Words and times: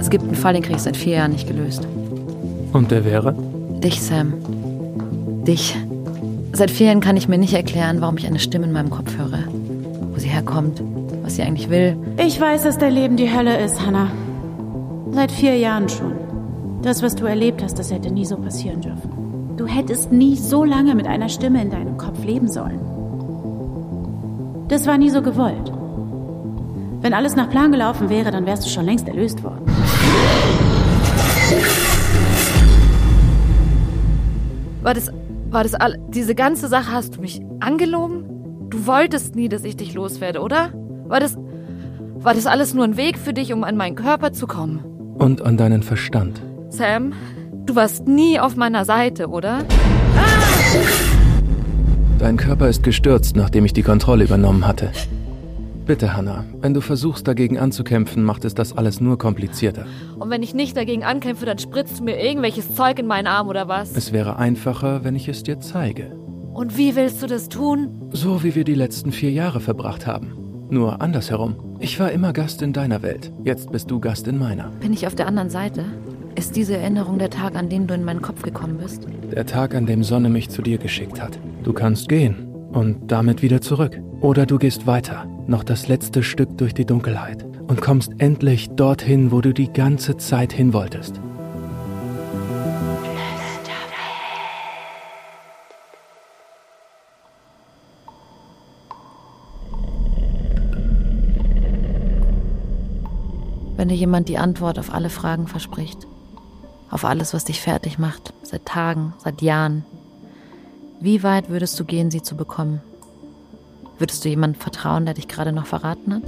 Es 0.00 0.10
gibt 0.10 0.24
einen 0.24 0.34
Fall, 0.34 0.54
den 0.54 0.62
krieg 0.62 0.76
ich 0.76 0.82
seit 0.82 0.96
vier 0.96 1.16
Jahren 1.16 1.32
nicht 1.32 1.46
gelöst. 1.46 1.86
Und 2.72 2.90
der 2.90 3.04
wäre? 3.04 3.34
Dich, 3.82 4.00
Sam. 4.00 4.34
Dich. 5.46 5.76
Seit 6.52 6.70
vier 6.70 6.88
Jahren 6.88 7.00
kann 7.00 7.16
ich 7.16 7.28
mir 7.28 7.38
nicht 7.38 7.54
erklären, 7.54 8.00
warum 8.00 8.16
ich 8.16 8.26
eine 8.26 8.38
Stimme 8.38 8.66
in 8.66 8.72
meinem 8.72 8.90
Kopf 8.90 9.16
höre. 9.16 9.44
Wo 10.12 10.18
sie 10.18 10.28
herkommt, 10.28 10.82
was 11.22 11.36
sie 11.36 11.42
eigentlich 11.42 11.70
will. 11.70 11.96
Ich 12.16 12.40
weiß, 12.40 12.62
dass 12.64 12.78
dein 12.78 12.94
Leben 12.94 13.16
die 13.16 13.30
Hölle 13.30 13.58
ist, 13.58 13.84
Hannah. 13.84 14.10
Seit 15.10 15.30
vier 15.30 15.56
Jahren 15.56 15.88
schon. 15.88 16.12
Das, 16.82 17.02
was 17.02 17.14
du 17.14 17.26
erlebt 17.26 17.62
hast, 17.62 17.78
das 17.78 17.90
hätte 17.90 18.10
nie 18.10 18.24
so 18.24 18.36
passieren 18.36 18.80
dürfen. 18.80 19.10
Du 19.56 19.66
hättest 19.66 20.12
nie 20.12 20.36
so 20.36 20.64
lange 20.64 20.94
mit 20.94 21.06
einer 21.06 21.28
Stimme 21.28 21.60
in 21.60 21.70
deinem 21.70 21.96
Kopf 21.98 22.24
leben 22.24 22.48
sollen. 22.48 22.80
Das 24.68 24.86
war 24.86 24.96
nie 24.98 25.10
so 25.10 25.22
gewollt. 25.22 25.72
Wenn 27.00 27.14
alles 27.14 27.36
nach 27.36 27.48
Plan 27.48 27.70
gelaufen 27.70 28.10
wäre, 28.10 28.32
dann 28.32 28.44
wärst 28.44 28.66
du 28.66 28.68
schon 28.68 28.84
längst 28.84 29.06
erlöst 29.06 29.44
worden. 29.44 29.64
War 34.82 34.94
das, 34.94 35.12
war 35.50 35.62
das 35.62 35.74
all, 35.74 35.98
diese 36.08 36.34
ganze 36.34 36.66
Sache, 36.66 36.90
hast 36.92 37.16
du 37.16 37.20
mich 37.20 37.40
angelogen? 37.60 38.24
Du 38.68 38.86
wolltest 38.86 39.36
nie, 39.36 39.48
dass 39.48 39.62
ich 39.64 39.76
dich 39.76 39.94
loswerde, 39.94 40.40
oder? 40.40 40.70
War 41.06 41.20
das, 41.20 41.36
war 42.16 42.34
das 42.34 42.46
alles 42.46 42.74
nur 42.74 42.84
ein 42.84 42.96
Weg 42.96 43.16
für 43.16 43.32
dich, 43.32 43.52
um 43.52 43.62
an 43.62 43.76
meinen 43.76 43.94
Körper 43.94 44.32
zu 44.32 44.46
kommen? 44.46 44.80
Und 45.18 45.42
an 45.42 45.56
deinen 45.56 45.82
Verstand. 45.84 46.42
Sam, 46.68 47.12
du 47.64 47.76
warst 47.76 48.08
nie 48.08 48.40
auf 48.40 48.56
meiner 48.56 48.84
Seite, 48.84 49.28
oder? 49.28 49.60
Dein 52.18 52.36
Körper 52.36 52.68
ist 52.68 52.82
gestürzt, 52.82 53.36
nachdem 53.36 53.64
ich 53.64 53.72
die 53.72 53.84
Kontrolle 53.84 54.24
übernommen 54.24 54.66
hatte. 54.66 54.90
Bitte, 55.88 56.14
Hannah, 56.14 56.44
wenn 56.60 56.74
du 56.74 56.82
versuchst, 56.82 57.26
dagegen 57.26 57.56
anzukämpfen, 57.56 58.22
macht 58.22 58.44
es 58.44 58.52
das 58.52 58.76
alles 58.76 59.00
nur 59.00 59.16
komplizierter. 59.16 59.86
Und 60.18 60.28
wenn 60.28 60.42
ich 60.42 60.52
nicht 60.52 60.76
dagegen 60.76 61.02
ankämpfe, 61.02 61.46
dann 61.46 61.58
spritzt 61.58 62.00
du 62.00 62.04
mir 62.04 62.22
irgendwelches 62.22 62.74
Zeug 62.74 62.98
in 62.98 63.06
meinen 63.06 63.26
Arm 63.26 63.48
oder 63.48 63.68
was? 63.68 63.96
Es 63.96 64.12
wäre 64.12 64.36
einfacher, 64.36 65.02
wenn 65.02 65.16
ich 65.16 65.28
es 65.28 65.44
dir 65.44 65.60
zeige. 65.60 66.14
Und 66.52 66.76
wie 66.76 66.94
willst 66.94 67.22
du 67.22 67.26
das 67.26 67.48
tun? 67.48 68.10
So 68.10 68.42
wie 68.44 68.54
wir 68.54 68.64
die 68.64 68.74
letzten 68.74 69.12
vier 69.12 69.30
Jahre 69.30 69.60
verbracht 69.60 70.06
haben. 70.06 70.66
Nur 70.68 71.00
andersherum. 71.00 71.56
Ich 71.78 71.98
war 71.98 72.12
immer 72.12 72.34
Gast 72.34 72.60
in 72.60 72.74
deiner 72.74 73.00
Welt. 73.00 73.32
Jetzt 73.42 73.72
bist 73.72 73.90
du 73.90 73.98
Gast 73.98 74.28
in 74.28 74.36
meiner. 74.38 74.68
Bin 74.80 74.92
ich 74.92 75.06
auf 75.06 75.14
der 75.14 75.26
anderen 75.26 75.48
Seite? 75.48 75.86
Ist 76.34 76.54
diese 76.54 76.76
Erinnerung 76.76 77.18
der 77.18 77.30
Tag, 77.30 77.56
an 77.56 77.70
dem 77.70 77.86
du 77.86 77.94
in 77.94 78.04
meinen 78.04 78.20
Kopf 78.20 78.42
gekommen 78.42 78.76
bist? 78.76 79.06
Der 79.32 79.46
Tag, 79.46 79.74
an 79.74 79.86
dem 79.86 80.04
Sonne 80.04 80.28
mich 80.28 80.50
zu 80.50 80.60
dir 80.60 80.76
geschickt 80.76 81.18
hat. 81.18 81.38
Du 81.64 81.72
kannst 81.72 82.10
gehen 82.10 82.47
und 82.72 83.10
damit 83.10 83.42
wieder 83.42 83.60
zurück. 83.60 84.00
Oder 84.20 84.46
du 84.46 84.58
gehst 84.58 84.86
weiter, 84.86 85.26
noch 85.46 85.64
das 85.64 85.88
letzte 85.88 86.22
Stück 86.22 86.58
durch 86.58 86.74
die 86.74 86.84
Dunkelheit 86.84 87.44
und 87.68 87.80
kommst 87.80 88.12
endlich 88.18 88.70
dorthin, 88.70 89.30
wo 89.30 89.40
du 89.40 89.52
die 89.52 89.72
ganze 89.72 90.16
Zeit 90.16 90.52
hin 90.52 90.72
wolltest. 90.72 91.20
Wenn 103.76 103.88
dir 103.88 103.94
jemand 103.94 104.28
die 104.28 104.38
Antwort 104.38 104.78
auf 104.78 104.92
alle 104.92 105.08
Fragen 105.08 105.46
verspricht, 105.46 106.08
auf 106.90 107.04
alles, 107.04 107.32
was 107.32 107.44
dich 107.44 107.60
fertig 107.60 107.98
macht, 107.98 108.34
seit 108.42 108.66
Tagen, 108.66 109.12
seit 109.18 109.40
Jahren, 109.40 109.84
wie 111.00 111.22
weit 111.22 111.48
würdest 111.48 111.78
du 111.78 111.84
gehen, 111.84 112.10
sie 112.10 112.22
zu 112.22 112.36
bekommen? 112.36 112.80
Würdest 113.98 114.24
du 114.24 114.28
jemandem 114.28 114.60
vertrauen, 114.60 115.04
der 115.04 115.14
dich 115.14 115.28
gerade 115.28 115.52
noch 115.52 115.66
verraten 115.66 116.14
hat? 116.14 116.22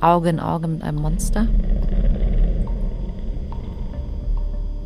Auge 0.00 0.28
in 0.28 0.40
Auge 0.40 0.68
mit 0.68 0.82
einem 0.82 1.00
Monster? 1.00 1.46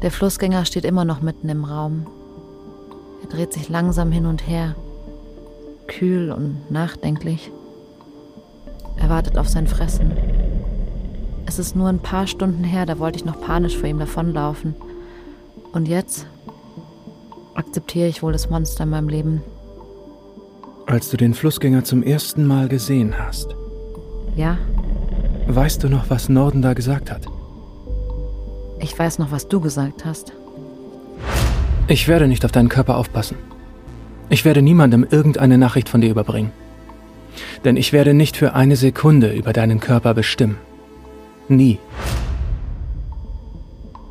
Der 0.03 0.11
Flussgänger 0.11 0.65
steht 0.65 0.85
immer 0.85 1.05
noch 1.05 1.23
mitten 1.23 1.49
im 1.49 1.65
Raum. 1.65 2.07
Er 3.23 3.29
dreht 3.29 3.53
sich 3.53 3.69
langsam 3.69 4.11
hin 4.11 4.27
und 4.27 4.47
her, 4.49 4.75
kühl 5.87 6.33
und 6.33 6.71
nachdenklich. 6.71 7.51
Er 8.97 9.09
wartet 9.09 9.39
auf 9.39 9.49
sein 9.49 9.67
Fressen. 9.67 10.13
Es 11.47 11.59
ist 11.59 11.77
nur 11.77 11.89
ein 11.89 12.01
paar 12.01 12.27
Stunden 12.27 12.65
her, 12.65 12.87
da 12.87 12.99
wollte 12.99 13.19
ich 13.19 13.25
noch 13.25 13.41
panisch 13.41 13.77
vor 13.77 13.89
ihm 13.89 13.99
davonlaufen. 13.99 14.75
Und 15.73 15.87
jetzt 15.87 16.27
akzeptiere 17.67 18.09
ich 18.09 18.23
wohl 18.23 18.33
das 18.33 18.51
Monster 18.51 18.85
in 18.85 18.91
meinem 18.91 19.09
Leben. 19.09 19.43
Als 20.87 21.11
du 21.11 21.17
den 21.17 21.33
Flussgänger 21.35 21.85
zum 21.85 22.03
ersten 22.03 22.45
Mal 22.45 22.69
gesehen 22.69 23.15
hast, 23.19 23.55
Ja, 24.37 24.59
weißt 25.47 25.83
du 25.85 25.89
noch, 25.89 26.11
was 26.11 26.29
Norden 26.29 26.63
da 26.63 26.73
gesagt 26.75 27.11
hat? 27.11 27.23
ich 28.81 28.99
weiß 28.99 29.21
noch, 29.21 29.31
was 29.31 29.47
du 29.47 29.61
gesagt 29.61 30.05
hast. 30.05 30.33
Ich 31.87 32.09
werde 32.09 32.27
nicht 32.27 32.45
auf 32.45 32.51
deinen 32.51 32.69
Körper 32.69 32.97
aufpassen. 32.97 33.37
Ich 34.29 34.45
werde 34.45 34.61
niemandem 34.61 35.07
irgendeine 35.09 35.57
Nachricht 35.57 35.89
von 35.89 36.01
dir 36.01 36.11
überbringen. 36.11 36.51
Denn 37.65 37.77
ich 37.77 37.93
werde 37.93 38.13
nicht 38.13 38.37
für 38.37 38.55
eine 38.55 38.75
Sekunde 38.75 39.33
über 39.33 39.53
deinen 39.53 39.79
Körper 39.79 40.15
bestimmen. 40.15 40.57
Nie. 41.49 41.79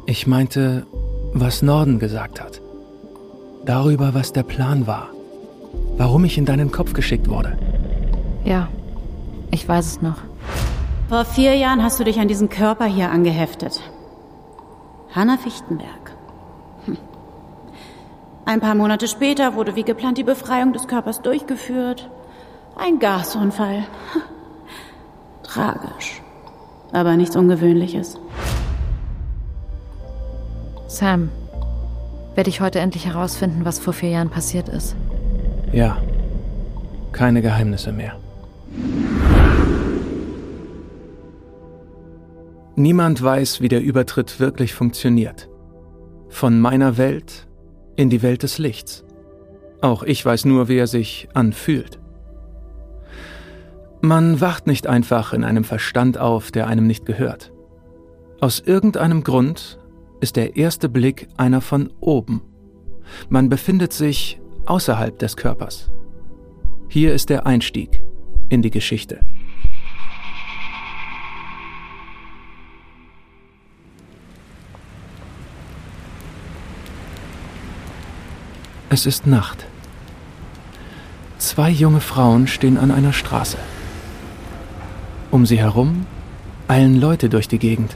Ich 0.05 0.25
meinte, 0.25 0.85
was 1.33 1.61
Norden 1.61 1.99
gesagt 1.99 2.39
hat. 2.41 2.61
Darüber, 3.65 4.13
was 4.13 4.33
der 4.33 4.43
Plan 4.43 4.87
war. 4.87 5.09
Warum 5.97 6.25
ich 6.25 6.37
in 6.37 6.45
deinen 6.45 6.71
Kopf 6.71 6.93
geschickt 6.93 7.29
wurde. 7.29 7.57
Ja, 8.43 8.67
ich 9.51 9.67
weiß 9.67 9.85
es 9.85 10.01
noch. 10.01 10.17
Vor 11.09 11.25
vier 11.25 11.55
Jahren 11.55 11.83
hast 11.83 11.99
du 11.99 12.03
dich 12.03 12.19
an 12.19 12.27
diesen 12.27 12.49
Körper 12.49 12.85
hier 12.85 13.11
angeheftet. 13.11 13.81
Hanna 15.13 15.37
Fichtenberg. 15.37 16.15
Hm. 16.85 16.97
Ein 18.45 18.61
paar 18.61 18.75
Monate 18.75 19.07
später 19.07 19.55
wurde 19.55 19.75
wie 19.75 19.83
geplant 19.83 20.17
die 20.17 20.23
Befreiung 20.23 20.73
des 20.73 20.87
Körpers 20.87 21.21
durchgeführt. 21.21 22.09
Ein 22.77 22.99
Gasunfall. 22.99 23.83
Hm. 24.13 24.21
Tragisch. 25.43 26.21
Aber 26.93 27.15
nichts 27.17 27.35
Ungewöhnliches. 27.35 28.17
Sam, 30.87 31.29
werde 32.35 32.49
ich 32.49 32.61
heute 32.61 32.79
endlich 32.79 33.05
herausfinden, 33.05 33.65
was 33.65 33.79
vor 33.79 33.93
vier 33.93 34.09
Jahren 34.09 34.29
passiert 34.29 34.69
ist. 34.69 34.95
Ja. 35.71 35.97
Keine 37.11 37.41
Geheimnisse 37.41 37.91
mehr. 37.91 38.15
Niemand 42.75 43.21
weiß, 43.21 43.61
wie 43.61 43.67
der 43.67 43.81
Übertritt 43.81 44.39
wirklich 44.39 44.73
funktioniert. 44.73 45.49
Von 46.29 46.59
meiner 46.59 46.97
Welt 46.97 47.47
in 47.97 48.09
die 48.09 48.21
Welt 48.21 48.43
des 48.43 48.57
Lichts. 48.57 49.03
Auch 49.81 50.03
ich 50.03 50.25
weiß 50.25 50.45
nur, 50.45 50.69
wie 50.69 50.77
er 50.77 50.87
sich 50.87 51.27
anfühlt. 51.33 51.99
Man 53.99 54.41
wacht 54.41 54.67
nicht 54.67 54.87
einfach 54.87 55.33
in 55.33 55.43
einem 55.43 55.63
Verstand 55.63 56.17
auf, 56.17 56.51
der 56.51 56.67
einem 56.67 56.87
nicht 56.87 57.05
gehört. 57.05 57.51
Aus 58.39 58.59
irgendeinem 58.59 59.23
Grund 59.23 59.80
ist 60.21 60.35
der 60.35 60.55
erste 60.55 60.87
Blick 60.87 61.27
einer 61.35 61.61
von 61.61 61.91
oben. 61.99 62.41
Man 63.29 63.49
befindet 63.49 63.91
sich 63.91 64.39
außerhalb 64.65 65.17
des 65.19 65.35
Körpers. 65.35 65.89
Hier 66.87 67.13
ist 67.13 67.29
der 67.29 67.45
Einstieg 67.45 68.01
in 68.49 68.61
die 68.61 68.71
Geschichte. 68.71 69.19
Es 78.89 79.05
ist 79.05 79.25
Nacht. 79.25 79.65
Zwei 81.37 81.69
junge 81.69 82.01
Frauen 82.01 82.45
stehen 82.45 82.77
an 82.77 82.91
einer 82.91 83.13
Straße. 83.13 83.57
Um 85.31 85.45
sie 85.45 85.57
herum 85.57 86.05
eilen 86.67 86.99
Leute 86.99 87.29
durch 87.29 87.47
die 87.47 87.59
Gegend. 87.59 87.95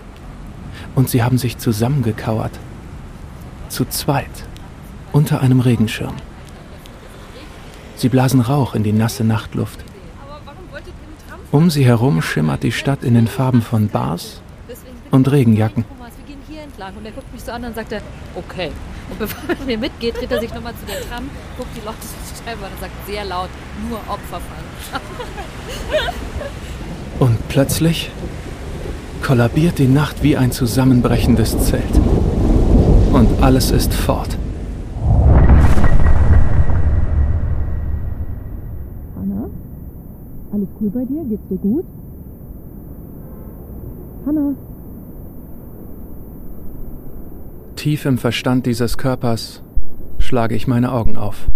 Und 0.96 1.10
sie 1.10 1.24
haben 1.24 1.38
sich 1.38 1.58
zusammengekauert. 1.58 2.52
Zu 3.70 3.86
zweit. 3.86 4.46
Unter 5.12 5.42
einem 5.42 5.60
Regenschirm. 5.60 6.16
Sie 7.96 8.10
blasen 8.10 8.42
Rauch 8.42 8.76
in 8.76 8.84
die 8.84 8.92
nasse 8.92 9.24
Nachtluft. 9.24 9.80
Um 11.52 11.70
sie 11.70 11.86
herum 11.86 12.22
schimmert 12.22 12.64
die 12.64 12.72
Stadt 12.72 13.04
in 13.04 13.14
den 13.14 13.28
Farben 13.28 13.62
von 13.62 13.88
Bars 13.88 14.42
und 15.12 15.32
Regenjacken. 15.32 15.86
Wir 15.86 16.26
gehen 16.28 16.40
hier 16.50 16.64
entlang. 16.64 16.96
Und 16.98 17.06
er 17.06 17.12
guckt 17.12 17.32
mich 17.32 17.44
so 17.44 17.52
an 17.52 17.64
und 17.64 17.76
sagt 17.76 17.92
er, 17.92 18.02
okay. 18.36 18.72
Und 19.10 19.20
bevor 19.20 19.50
er 19.50 19.66
mir 19.66 19.78
mitgeht, 19.78 20.18
dreht 20.18 20.32
er 20.32 20.40
sich 20.40 20.54
nochmal 20.54 20.74
zu 20.74 20.86
der 20.86 21.02
Tram, 21.08 21.30
guckt 21.58 21.70
die 21.76 21.86
Leute 21.86 21.98
an 22.46 22.72
und 22.72 22.80
sagt 22.80 23.08
sehr 23.08 23.26
laut, 23.26 23.50
nur 23.88 24.00
Opfer 24.00 24.42
fallen. 24.42 26.14
Und 27.20 27.48
plötzlich 27.48 28.12
kollabiert 29.26 29.80
die 29.80 29.88
Nacht 29.88 30.22
wie 30.22 30.38
ein 30.38 30.52
zusammenbrechendes 30.52 31.58
Zelt. 31.58 32.00
Und 33.12 33.28
alles 33.42 33.72
ist 33.72 33.92
fort. 33.92 34.38
Hanna? 39.16 39.50
Alles 40.54 40.68
cool 40.80 40.92
bei 40.92 41.06
dir? 41.06 41.24
Geht's 41.24 41.48
dir 41.50 41.58
gut? 41.58 41.86
Hanna? 44.28 44.54
Tief 47.76 48.06
im 48.06 48.20
Verstand 48.20 48.68
dieses 48.68 49.00
Körpers 49.00 49.64
schlage 50.20 50.54
ich 50.54 50.68
meine 50.68 50.92
Augen 50.92 51.18
auf. 51.18 51.48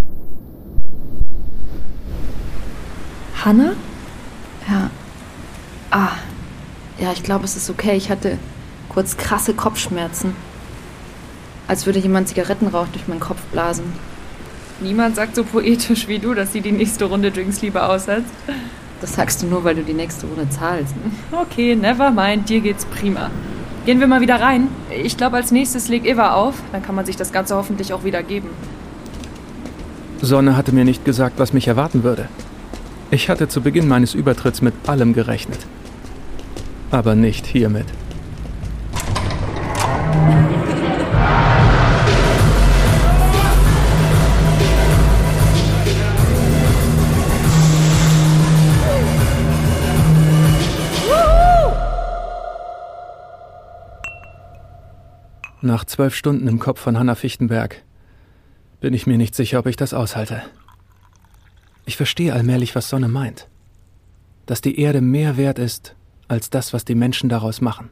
Hanna? 3.45 3.74
Ja. 4.68 4.89
Ah. 5.92 6.28
Ja, 7.01 7.13
ich 7.13 7.24
glaube, 7.24 7.46
es 7.46 7.56
ist 7.56 7.69
okay. 7.69 7.96
Ich 7.96 8.10
hatte 8.10 8.38
kurz 8.90 9.16
krasse 9.16 9.54
Kopfschmerzen. 9.54 10.36
Als 11.68 11.86
würde 11.86 12.00
jemand 12.00 12.28
Zigarettenrauch 12.28 12.88
durch 12.88 13.07
meinen 13.07 13.19
Kopf 13.19 13.42
blasen. 13.51 13.86
Niemand 14.81 15.16
sagt 15.16 15.36
so 15.36 15.44
poetisch 15.44 16.07
wie 16.07 16.19
du, 16.19 16.34
dass 16.34 16.54
sie 16.54 16.62
die 16.62 16.72
nächste 16.72 17.06
Runde 17.06 17.31
Drinks 17.31 17.62
lieber 17.62 17.90
aussetzt. 17.90 18.31
Das 19.01 19.13
sagst 19.13 19.42
du 19.42 19.48
nur, 19.48 19.63
weil 19.63 19.75
du 19.75 19.84
die 19.84 19.94
nächste 19.94 20.25
Runde 20.25 20.50
zahlst. 20.50 20.94
Okay, 21.31 21.75
never 21.75 22.12
mind, 22.12 22.50
dir 22.50 22.60
geht's 22.60 22.86
prima. 22.86 23.30
Gehen 23.86 24.00
wir 24.00 24.07
mal 24.07 24.22
wieder 24.22 24.42
rein. 24.42 24.68
Ich 25.04 25.16
glaube, 25.16 25.38
als 25.38 25.51
nächstes 25.51 25.88
legt 25.88 26.06
Eva 26.06 26.34
auf. 26.34 26.56
Dann 26.72 26.81
kann 26.84 26.96
man 26.96 27.06
sich 27.06 27.16
das 27.16 27.31
Ganze 27.31 27.56
hoffentlich 27.56 27.94
auch 27.94 28.04
wieder 28.04 28.24
geben. 28.24 28.50
Sonne 30.22 30.57
hatte 30.57 30.74
mir 30.74 30.84
nicht 30.84 31.06
gesagt, 31.06 31.40
was 31.40 31.54
mich 31.54 31.68
erwarten 31.68 32.04
würde. 32.04 32.28
Ich 33.10 33.30
hatte 33.30 33.48
zu 33.48 33.62
Beginn 33.62 33.88
meines 33.88 34.13
Übertritts 34.13 34.62
mit 34.62 34.74
allem 34.88 35.13
gerechnet. 35.13 35.60
Aber 36.91 37.15
nicht 37.15 37.45
hiermit. 37.45 37.86
Nach 55.62 55.86
zwölf 55.86 56.15
Stunden 56.15 56.47
im 56.47 56.57
Kopf 56.57 56.80
von 56.80 56.97
Hanna 56.97 57.15
Fichtenberg 57.15 57.83
bin 58.80 58.94
ich 58.94 59.06
mir 59.06 59.18
nicht 59.18 59.36
sicher, 59.36 59.59
ob 59.59 59.68
ich 59.68 59.75
das 59.75 59.94
aushalte. 59.94 60.41
Ich 61.86 61.97
verstehe 61.97 62.33
allmählich, 62.33 62.75
was 62.75 62.89
Sonne 62.89 63.07
meint. 63.07 63.47
Dass 64.45 64.62
die 64.62 64.80
Erde 64.80 65.01
mehr 65.01 65.38
wert 65.38 65.59
ist 65.59 65.95
als 66.29 66.49
das, 66.49 66.71
was 66.71 66.85
die 66.85 66.95
Menschen 66.95 67.27
daraus 67.27 67.59
machen. 67.59 67.89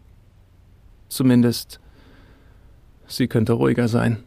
Zumindest, 1.10 1.80
sie 3.08 3.28
könnte 3.28 3.54
ruhiger 3.54 3.88
sein. 3.90 4.24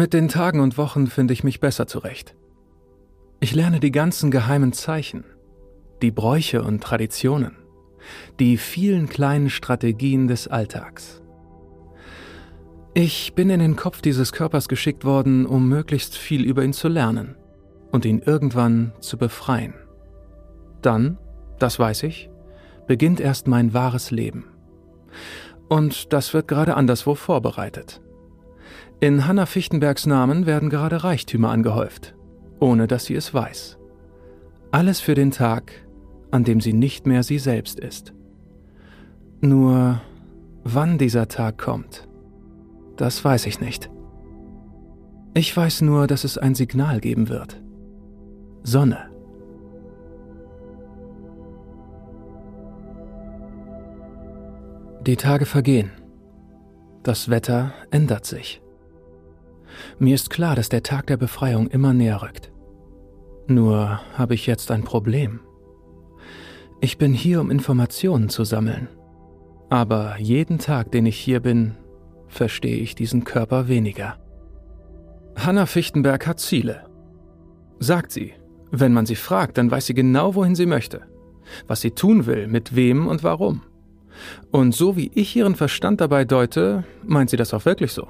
Mit 0.00 0.14
den 0.14 0.28
Tagen 0.28 0.60
und 0.60 0.78
Wochen 0.78 1.08
finde 1.08 1.34
ich 1.34 1.44
mich 1.44 1.60
besser 1.60 1.86
zurecht. 1.86 2.34
Ich 3.38 3.54
lerne 3.54 3.80
die 3.80 3.90
ganzen 3.90 4.30
geheimen 4.30 4.72
Zeichen, 4.72 5.24
die 6.00 6.10
Bräuche 6.10 6.62
und 6.62 6.82
Traditionen, 6.82 7.58
die 8.38 8.56
vielen 8.56 9.10
kleinen 9.10 9.50
Strategien 9.50 10.26
des 10.26 10.48
Alltags. 10.48 11.20
Ich 12.94 13.34
bin 13.34 13.50
in 13.50 13.60
den 13.60 13.76
Kopf 13.76 14.00
dieses 14.00 14.32
Körpers 14.32 14.68
geschickt 14.68 15.04
worden, 15.04 15.44
um 15.44 15.68
möglichst 15.68 16.16
viel 16.16 16.46
über 16.46 16.64
ihn 16.64 16.72
zu 16.72 16.88
lernen 16.88 17.36
und 17.92 18.06
ihn 18.06 18.20
irgendwann 18.20 18.94
zu 19.00 19.18
befreien. 19.18 19.74
Dann, 20.80 21.18
das 21.58 21.78
weiß 21.78 22.04
ich, 22.04 22.30
beginnt 22.86 23.20
erst 23.20 23.48
mein 23.48 23.74
wahres 23.74 24.10
Leben. 24.10 24.46
Und 25.68 26.14
das 26.14 26.32
wird 26.32 26.48
gerade 26.48 26.74
anderswo 26.74 27.14
vorbereitet. 27.14 28.00
In 29.02 29.26
Hanna 29.26 29.46
Fichtenbergs 29.46 30.04
Namen 30.04 30.44
werden 30.44 30.68
gerade 30.68 31.02
Reichtümer 31.02 31.50
angehäuft, 31.50 32.14
ohne 32.58 32.86
dass 32.86 33.06
sie 33.06 33.14
es 33.14 33.32
weiß. 33.32 33.78
Alles 34.72 35.00
für 35.00 35.14
den 35.14 35.30
Tag, 35.30 35.72
an 36.30 36.44
dem 36.44 36.60
sie 36.60 36.74
nicht 36.74 37.06
mehr 37.06 37.22
sie 37.22 37.38
selbst 37.38 37.80
ist. 37.80 38.12
Nur 39.40 40.02
wann 40.64 40.98
dieser 40.98 41.28
Tag 41.28 41.56
kommt, 41.56 42.08
das 42.96 43.24
weiß 43.24 43.46
ich 43.46 43.58
nicht. 43.62 43.90
Ich 45.32 45.56
weiß 45.56 45.80
nur, 45.80 46.06
dass 46.06 46.24
es 46.24 46.36
ein 46.36 46.54
Signal 46.54 47.00
geben 47.00 47.30
wird. 47.30 47.62
Sonne. 48.64 49.08
Die 55.06 55.16
Tage 55.16 55.46
vergehen. 55.46 55.90
Das 57.02 57.30
Wetter 57.30 57.72
ändert 57.90 58.26
sich. 58.26 58.60
Mir 59.98 60.14
ist 60.14 60.30
klar, 60.30 60.56
dass 60.56 60.68
der 60.68 60.82
Tag 60.82 61.06
der 61.06 61.16
Befreiung 61.16 61.68
immer 61.68 61.92
näher 61.92 62.22
rückt. 62.22 62.50
Nur 63.46 64.00
habe 64.16 64.34
ich 64.34 64.46
jetzt 64.46 64.70
ein 64.70 64.84
Problem. 64.84 65.40
Ich 66.80 66.98
bin 66.98 67.12
hier, 67.12 67.40
um 67.40 67.50
Informationen 67.50 68.28
zu 68.28 68.44
sammeln. 68.44 68.88
Aber 69.68 70.16
jeden 70.18 70.58
Tag, 70.58 70.90
den 70.92 71.06
ich 71.06 71.18
hier 71.18 71.40
bin, 71.40 71.76
verstehe 72.28 72.76
ich 72.76 72.94
diesen 72.94 73.24
Körper 73.24 73.68
weniger. 73.68 74.18
Hanna 75.36 75.66
Fichtenberg 75.66 76.26
hat 76.26 76.40
Ziele. 76.40 76.86
Sagt 77.78 78.12
sie. 78.12 78.34
Wenn 78.72 78.92
man 78.92 79.04
sie 79.04 79.16
fragt, 79.16 79.58
dann 79.58 79.70
weiß 79.70 79.86
sie 79.86 79.94
genau, 79.94 80.34
wohin 80.36 80.54
sie 80.54 80.66
möchte. 80.66 81.02
Was 81.66 81.80
sie 81.80 81.90
tun 81.90 82.26
will, 82.26 82.46
mit 82.46 82.76
wem 82.76 83.08
und 83.08 83.24
warum. 83.24 83.62
Und 84.50 84.74
so 84.74 84.96
wie 84.96 85.10
ich 85.14 85.34
ihren 85.34 85.56
Verstand 85.56 86.00
dabei 86.00 86.24
deute, 86.24 86.84
meint 87.02 87.30
sie 87.30 87.36
das 87.36 87.52
auch 87.52 87.64
wirklich 87.64 87.92
so. 87.92 88.06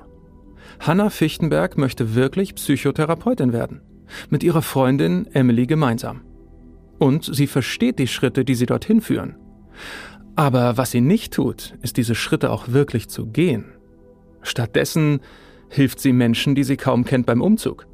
Hanna 0.81 1.11
Fichtenberg 1.11 1.77
möchte 1.77 2.15
wirklich 2.15 2.55
Psychotherapeutin 2.55 3.53
werden. 3.53 3.82
Mit 4.31 4.43
ihrer 4.43 4.62
Freundin 4.62 5.29
Emily 5.35 5.67
gemeinsam. 5.67 6.23
Und 6.99 7.25
sie 7.25 7.47
versteht 7.47 7.99
die 7.99 8.06
Schritte, 8.06 8.47
die 8.47 8.55
sie 8.55 8.67
dorthin 8.67 9.03
führen. 9.03 9.37
Aber 10.37 10.79
was 10.79 10.91
sie 10.91 11.03
nicht 11.03 11.35
tut, 11.35 11.75
ist 11.82 11.99
diese 11.99 12.15
Schritte 12.15 12.50
auch 12.50 12.69
wirklich 12.69 13.09
zu 13.09 13.26
gehen. 13.26 13.75
Stattdessen 14.40 15.21
hilft 15.69 16.00
sie 16.00 16.14
Menschen, 16.14 16.55
die 16.55 16.64
sie 16.64 16.78
kaum 16.78 17.05
kennt 17.05 17.26
beim 17.26 17.43
Umzug. 17.43 17.87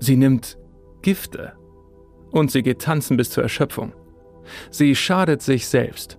Sie 0.00 0.16
nimmt 0.16 0.58
Gifte. 1.02 1.52
Und 2.30 2.50
sie 2.50 2.62
geht 2.62 2.80
tanzen 2.80 3.18
bis 3.18 3.30
zur 3.30 3.42
Erschöpfung. 3.42 3.92
Sie 4.70 4.94
schadet 4.94 5.42
sich 5.42 5.68
selbst. 5.68 6.18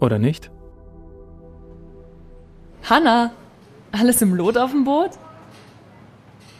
Oder 0.00 0.18
nicht? 0.18 0.50
Hanna, 2.82 3.32
alles 3.94 4.20
im 4.22 4.34
Lot 4.34 4.56
auf 4.56 4.70
dem 4.70 4.84
Boot? 4.84 5.10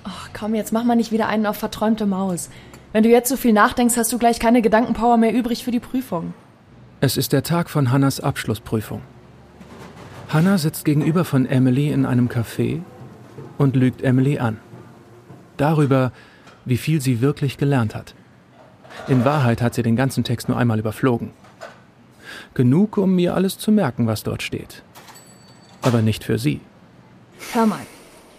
Ach 0.04 0.30
komm, 0.38 0.54
jetzt 0.54 0.72
mach 0.72 0.84
mal 0.84 0.96
nicht 0.96 1.12
wieder 1.12 1.28
einen 1.28 1.46
auf 1.46 1.56
verträumte 1.56 2.06
Maus. 2.06 2.50
Wenn 2.92 3.02
du 3.02 3.08
jetzt 3.08 3.28
so 3.28 3.36
viel 3.36 3.52
nachdenkst, 3.52 3.96
hast 3.96 4.12
du 4.12 4.18
gleich 4.18 4.38
keine 4.38 4.62
Gedankenpower 4.62 5.16
mehr 5.16 5.32
übrig 5.32 5.64
für 5.64 5.70
die 5.70 5.80
Prüfung. 5.80 6.34
Es 7.00 7.16
ist 7.16 7.32
der 7.32 7.42
Tag 7.42 7.68
von 7.68 7.90
Hannas 7.90 8.20
Abschlussprüfung. 8.20 9.02
Hannah 10.28 10.58
sitzt 10.58 10.84
gegenüber 10.84 11.24
von 11.24 11.46
Emily 11.46 11.90
in 11.90 12.06
einem 12.06 12.28
Café 12.28 12.80
und 13.58 13.76
lügt 13.76 14.02
Emily 14.02 14.38
an. 14.38 14.58
Darüber, 15.56 16.12
wie 16.64 16.76
viel 16.76 17.00
sie 17.00 17.20
wirklich 17.20 17.58
gelernt 17.58 17.94
hat. 17.94 18.14
In 19.06 19.24
Wahrheit 19.24 19.60
hat 19.60 19.74
sie 19.74 19.82
den 19.82 19.96
ganzen 19.96 20.24
Text 20.24 20.48
nur 20.48 20.56
einmal 20.56 20.78
überflogen. 20.78 21.30
Genug, 22.54 22.96
um 22.96 23.14
mir 23.14 23.34
alles 23.34 23.58
zu 23.58 23.70
merken, 23.70 24.06
was 24.06 24.22
dort 24.22 24.42
steht. 24.42 24.82
Aber 25.82 26.00
nicht 26.00 26.24
für 26.24 26.38
sie. 26.38 26.60
Hör 27.52 27.66
mal. 27.66 27.86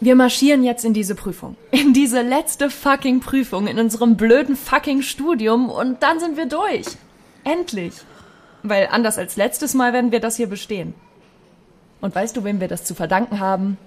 Wir 0.01 0.15
marschieren 0.15 0.63
jetzt 0.63 0.83
in 0.83 0.93
diese 0.93 1.15
Prüfung. 1.15 1.55
In 1.71 1.93
diese 1.93 2.21
letzte 2.21 2.69
fucking 2.69 3.21
Prüfung 3.21 3.67
in 3.67 3.79
unserem 3.79 4.17
blöden 4.17 4.55
fucking 4.55 5.01
Studium 5.01 5.69
und 5.69 6.03
dann 6.03 6.19
sind 6.19 6.37
wir 6.37 6.47
durch. 6.47 6.85
Endlich. 7.43 7.93
Weil 8.61 8.89
anders 8.91 9.17
als 9.17 9.35
letztes 9.35 9.73
Mal 9.73 9.93
werden 9.93 10.11
wir 10.11 10.19
das 10.19 10.35
hier 10.35 10.47
bestehen. 10.47 10.93
Und 12.01 12.13
weißt 12.13 12.35
du, 12.35 12.43
wem 12.43 12.59
wir 12.59 12.67
das 12.67 12.83
zu 12.83 12.93
verdanken 12.93 13.39
haben? 13.39 13.77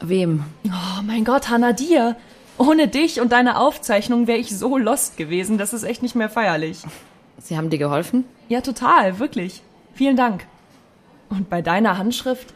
Wem? 0.00 0.44
Oh 0.66 1.02
mein 1.02 1.24
Gott, 1.24 1.48
Hannah, 1.48 1.72
dir. 1.72 2.16
Ohne 2.58 2.86
dich 2.86 3.20
und 3.20 3.32
deine 3.32 3.58
Aufzeichnung 3.58 4.26
wäre 4.26 4.38
ich 4.38 4.56
so 4.56 4.78
lost 4.78 5.16
gewesen, 5.16 5.58
das 5.58 5.72
ist 5.72 5.82
echt 5.82 6.02
nicht 6.02 6.14
mehr 6.14 6.28
feierlich. 6.28 6.82
Sie 7.38 7.56
haben 7.56 7.70
dir 7.70 7.78
geholfen? 7.78 8.24
Ja, 8.48 8.60
total, 8.60 9.18
wirklich. 9.18 9.62
Vielen 9.94 10.16
Dank. 10.16 10.46
Und 11.30 11.50
bei 11.50 11.62
deiner 11.62 11.98
Handschrift? 11.98 12.54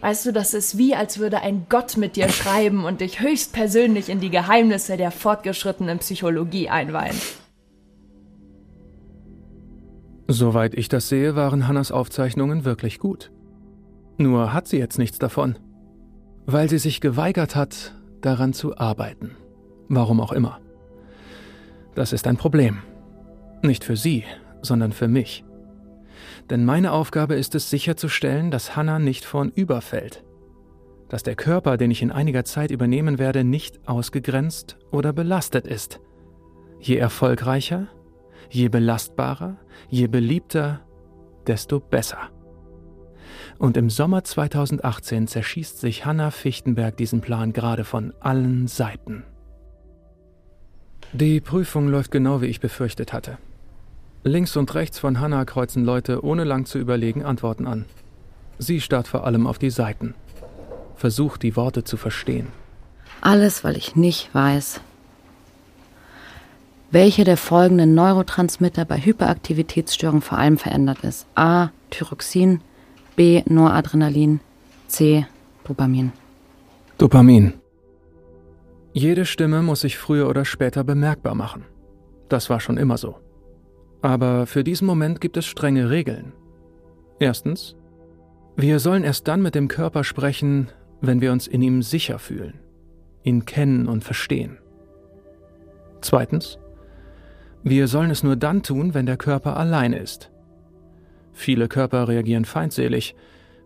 Weißt 0.00 0.26
du, 0.26 0.32
das 0.32 0.54
ist 0.54 0.78
wie, 0.78 0.94
als 0.94 1.18
würde 1.18 1.40
ein 1.42 1.66
Gott 1.68 1.96
mit 1.96 2.14
dir 2.14 2.28
schreiben 2.28 2.84
und 2.84 3.00
dich 3.00 3.20
höchstpersönlich 3.20 4.08
in 4.08 4.20
die 4.20 4.30
Geheimnisse 4.30 4.96
der 4.96 5.10
fortgeschrittenen 5.10 5.98
Psychologie 5.98 6.68
einweihen. 6.68 7.16
Soweit 10.28 10.74
ich 10.74 10.88
das 10.88 11.08
sehe, 11.08 11.34
waren 11.34 11.66
Hannas 11.66 11.90
Aufzeichnungen 11.90 12.64
wirklich 12.64 12.98
gut. 12.98 13.32
Nur 14.18 14.52
hat 14.52 14.68
sie 14.68 14.78
jetzt 14.78 14.98
nichts 14.98 15.18
davon. 15.18 15.58
Weil 16.46 16.68
sie 16.68 16.78
sich 16.78 17.00
geweigert 17.00 17.56
hat, 17.56 17.94
daran 18.20 18.52
zu 18.52 18.76
arbeiten. 18.76 19.36
Warum 19.88 20.20
auch 20.20 20.32
immer. 20.32 20.60
Das 21.94 22.12
ist 22.12 22.26
ein 22.26 22.36
Problem. 22.36 22.82
Nicht 23.62 23.84
für 23.84 23.96
sie, 23.96 24.24
sondern 24.62 24.92
für 24.92 25.08
mich. 25.08 25.44
Denn 26.50 26.64
meine 26.64 26.92
Aufgabe 26.92 27.34
ist 27.34 27.54
es 27.54 27.68
sicherzustellen, 27.68 28.50
dass 28.50 28.74
Hannah 28.74 28.98
nicht 28.98 29.24
vornüberfällt. 29.24 30.24
Dass 31.08 31.22
der 31.22 31.36
Körper, 31.36 31.76
den 31.76 31.90
ich 31.90 32.02
in 32.02 32.10
einiger 32.10 32.44
Zeit 32.44 32.70
übernehmen 32.70 33.18
werde, 33.18 33.44
nicht 33.44 33.86
ausgegrenzt 33.86 34.78
oder 34.90 35.12
belastet 35.12 35.66
ist. 35.66 36.00
Je 36.80 36.96
erfolgreicher, 36.96 37.88
je 38.50 38.68
belastbarer, 38.68 39.56
je 39.88 40.06
beliebter, 40.06 40.80
desto 41.46 41.80
besser. 41.80 42.30
Und 43.58 43.76
im 43.76 43.90
Sommer 43.90 44.24
2018 44.24 45.26
zerschießt 45.26 45.80
sich 45.80 46.06
Hannah 46.06 46.30
Fichtenberg 46.30 46.96
diesen 46.96 47.20
Plan 47.20 47.52
gerade 47.52 47.84
von 47.84 48.14
allen 48.20 48.68
Seiten. 48.68 49.24
Die 51.12 51.40
Prüfung 51.40 51.88
läuft 51.88 52.10
genau 52.10 52.42
wie 52.42 52.46
ich 52.46 52.60
befürchtet 52.60 53.12
hatte. 53.12 53.38
Links 54.24 54.56
und 54.56 54.74
rechts 54.74 54.98
von 54.98 55.20
Hannah 55.20 55.44
kreuzen 55.44 55.84
Leute 55.84 56.24
ohne 56.24 56.44
lang 56.44 56.64
zu 56.64 56.78
überlegen 56.78 57.24
Antworten 57.24 57.66
an. 57.66 57.84
Sie 58.58 58.80
starrt 58.80 59.08
vor 59.08 59.24
allem 59.24 59.46
auf 59.46 59.58
die 59.58 59.70
Seiten. 59.70 60.14
Versucht 60.96 61.42
die 61.42 61.54
Worte 61.56 61.84
zu 61.84 61.96
verstehen. 61.96 62.48
Alles, 63.20 63.62
weil 63.62 63.76
ich 63.76 63.94
nicht 63.94 64.34
weiß, 64.34 64.80
welche 66.90 67.24
der 67.24 67.36
folgenden 67.36 67.94
Neurotransmitter 67.94 68.84
bei 68.84 68.98
Hyperaktivitätsstörungen 68.98 70.22
vor 70.22 70.38
allem 70.38 70.58
verändert 70.58 71.04
ist. 71.04 71.26
A. 71.34 71.68
Thyroxin, 71.90 72.60
B. 73.14 73.42
Noradrenalin, 73.46 74.40
C. 74.88 75.26
Dopamin. 75.64 76.12
Dopamin. 76.96 77.54
Jede 78.92 79.26
Stimme 79.26 79.62
muss 79.62 79.82
sich 79.82 79.98
früher 79.98 80.28
oder 80.28 80.44
später 80.44 80.82
bemerkbar 80.82 81.34
machen. 81.34 81.64
Das 82.28 82.50
war 82.50 82.58
schon 82.58 82.78
immer 82.78 82.96
so. 82.96 83.16
Aber 84.02 84.46
für 84.46 84.64
diesen 84.64 84.86
Moment 84.86 85.20
gibt 85.20 85.36
es 85.36 85.46
strenge 85.46 85.90
Regeln. 85.90 86.32
Erstens, 87.18 87.76
wir 88.56 88.78
sollen 88.78 89.04
erst 89.04 89.28
dann 89.28 89.42
mit 89.42 89.54
dem 89.54 89.68
Körper 89.68 90.04
sprechen, 90.04 90.70
wenn 91.00 91.20
wir 91.20 91.32
uns 91.32 91.46
in 91.46 91.62
ihm 91.62 91.82
sicher 91.82 92.18
fühlen, 92.18 92.60
ihn 93.22 93.44
kennen 93.44 93.88
und 93.88 94.04
verstehen. 94.04 94.58
Zweitens, 96.00 96.58
wir 97.62 97.88
sollen 97.88 98.10
es 98.10 98.22
nur 98.22 98.36
dann 98.36 98.62
tun, 98.62 98.94
wenn 98.94 99.06
der 99.06 99.16
Körper 99.16 99.56
allein 99.56 99.92
ist. 99.92 100.30
Viele 101.32 101.68
Körper 101.68 102.08
reagieren 102.08 102.44
feindselig, 102.44 103.14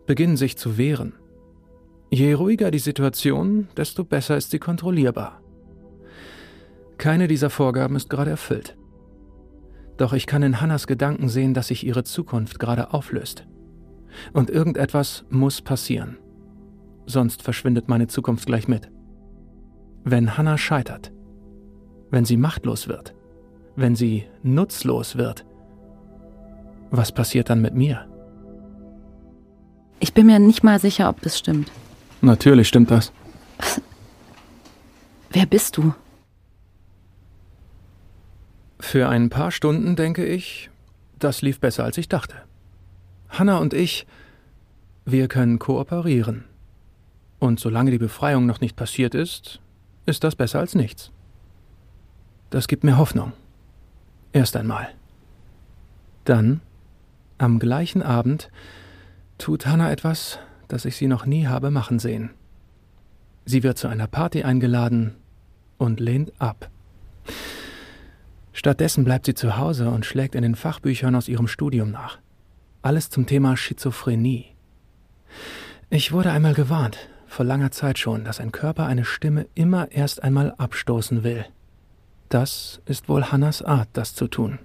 beginnen 0.07 0.37
sich 0.37 0.57
zu 0.57 0.79
wehren. 0.79 1.15
Je 2.11 2.35
ruhiger 2.35 2.71
die 2.71 2.79
Situation, 2.79 3.69
desto 3.77 4.05
besser 4.05 4.37
ist 4.37 4.51
sie 4.51 4.59
kontrollierbar. 4.59 5.41
Keine 6.99 7.29
dieser 7.29 7.49
Vorgaben 7.49 7.97
ist 7.97 8.11
gerade 8.11 8.31
erfüllt. 8.31 8.77
Doch 9.97 10.13
ich 10.13 10.27
kann 10.27 10.43
in 10.43 10.61
Hannas 10.61 10.87
Gedanken 10.87 11.29
sehen, 11.29 11.55
dass 11.55 11.69
sich 11.69 11.87
ihre 11.87 12.05
Zukunft 12.05 12.59
gerade 12.59 12.93
auflöst. 12.93 13.47
Und 14.33 14.51
irgendetwas 14.51 15.25
muss 15.31 15.63
passieren. 15.63 16.19
Sonst 17.07 17.43
verschwindet 17.43 17.89
meine 17.89 18.07
Zukunft 18.07 18.47
gleich 18.47 18.69
mit. 18.69 18.91
Wenn 20.05 20.37
Hannah 20.37 20.59
scheitert, 20.59 21.13
wenn 22.11 22.25
sie 22.25 22.37
machtlos 22.37 22.89
wird, 22.89 23.15
wenn 23.77 23.97
sie 23.97 24.25
nutzlos 24.43 25.17
wird, 25.17 25.45
was 26.91 27.13
passiert 27.13 27.49
dann 27.49 27.63
mit 27.63 27.75
mir? 27.75 28.07
Ich 29.99 30.13
bin 30.13 30.27
mir 30.27 30.39
nicht 30.39 30.63
mal 30.63 30.79
sicher, 30.79 31.09
ob 31.09 31.21
das 31.23 31.39
stimmt. 31.39 31.71
Natürlich 32.21 32.69
stimmt 32.69 32.91
das. 32.91 33.13
Wer 35.31 35.47
bist 35.47 35.77
du? 35.77 35.95
Für 38.83 39.09
ein 39.09 39.31
paar 39.31 39.53
Stunden 39.53 39.97
denke 39.97 40.27
ich, 40.27 40.69
das 41.19 41.41
lief 41.41 41.61
besser 41.61 41.85
als 41.85 41.97
ich 41.97 42.09
dachte. 42.09 42.35
Hanna 43.31 43.57
und 43.57 43.73
ich, 43.73 44.07
wir 45.07 45.29
können 45.29 45.59
kooperieren. 45.59 46.45
Und 47.39 47.59
solange 47.59 47.93
die 47.93 47.99
Befreiung 47.99 48.45
noch 48.45 48.61
nicht 48.61 48.77
passiert 48.77 49.15
ist, 49.15 49.61
ist 50.05 50.25
das 50.25 50.37
besser 50.37 50.59
als 50.59 50.75
nichts. 50.75 51.11
Das 52.51 52.69
gibt 52.69 52.85
mir 52.85 52.99
Hoffnung. 52.99 53.33
Erst 54.33 54.57
einmal. 54.57 54.89
Dann, 56.25 56.61
am 57.39 57.61
gleichen 57.61 58.03
Abend, 58.03 58.51
tut 59.39 59.65
Hannah 59.65 59.91
etwas, 59.91 60.39
das 60.69 60.85
ich 60.85 60.97
sie 60.97 61.07
noch 61.07 61.25
nie 61.25 61.47
habe 61.47 61.71
machen 61.71 61.99
sehen. 61.99 62.31
Sie 63.47 63.63
wird 63.63 63.79
zu 63.79 63.89
einer 63.89 64.09
Party 64.09 64.43
eingeladen 64.43 65.15
und 65.79 65.99
lehnt 65.99 66.33
ab. 66.41 66.69
Stattdessen 68.53 69.05
bleibt 69.05 69.27
sie 69.27 69.35
zu 69.35 69.57
Hause 69.57 69.91
und 69.91 70.05
schlägt 70.05 70.35
in 70.35 70.43
den 70.43 70.55
Fachbüchern 70.55 71.15
aus 71.15 71.29
ihrem 71.29 71.49
Studium 71.49 71.91
nach. 71.91 72.19
Alles 72.83 73.11
zum 73.11 73.27
Thema 73.27 73.57
Schizophrenie. 73.57 74.47
Ich 75.89 76.13
wurde 76.13 76.33
einmal 76.33 76.55
gewarnt, 76.55 77.09
vor 77.27 77.45
langer 77.45 77.71
Zeit 77.71 77.99
schon, 77.99 78.25
dass 78.25 78.41
ein 78.41 78.53
Körper 78.53 78.87
eine 78.87 79.05
Stimme 79.05 79.47
immer 79.55 79.91
erst 79.91 80.23
einmal 80.23 80.55
abstoßen 80.59 81.23
will. 81.23 81.47
Das 82.29 82.81
ist 82.87 83.09
wohl 83.09 83.25
Hannas 83.25 83.63
Art, 83.63 83.89
das 83.93 84.15
zu 84.15 84.27
tun. 84.27 84.59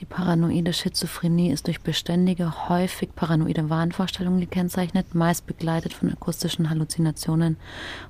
Die 0.00 0.04
paranoide 0.04 0.72
Schizophrenie 0.72 1.52
ist 1.52 1.68
durch 1.68 1.80
beständige, 1.80 2.68
häufig 2.68 3.14
paranoide 3.14 3.70
Wahnvorstellungen 3.70 4.40
gekennzeichnet, 4.40 5.14
meist 5.14 5.46
begleitet 5.46 5.92
von 5.92 6.10
akustischen 6.10 6.68
Halluzinationen 6.68 7.56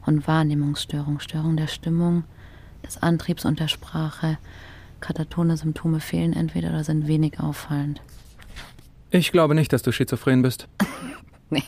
und 0.06 0.26
Wahrnehmungsstörungen, 0.26 1.21
Störung 1.21 1.59
der 1.59 1.66
Stimmung, 1.66 2.25
des 2.84 3.02
Antriebs 3.02 3.44
und 3.44 3.60
der 3.60 3.68
Sprache. 3.68 4.38
Katatone 5.00 5.56
Symptome 5.56 6.00
fehlen 6.00 6.32
entweder 6.32 6.70
oder 6.70 6.84
sind 6.84 7.06
wenig 7.06 7.40
auffallend. 7.40 8.00
Ich 9.10 9.32
glaube 9.32 9.54
nicht, 9.54 9.72
dass 9.72 9.82
du 9.82 9.92
schizophren 9.92 10.42
bist. 10.42 10.68
nee, 11.50 11.62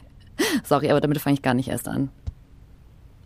sorry, 0.65 0.91
aber 0.91 1.01
damit 1.01 1.19
fange 1.19 1.35
ich 1.35 1.43
gar 1.43 1.55
nicht 1.55 1.69
erst 1.69 1.89
an. 1.89 2.11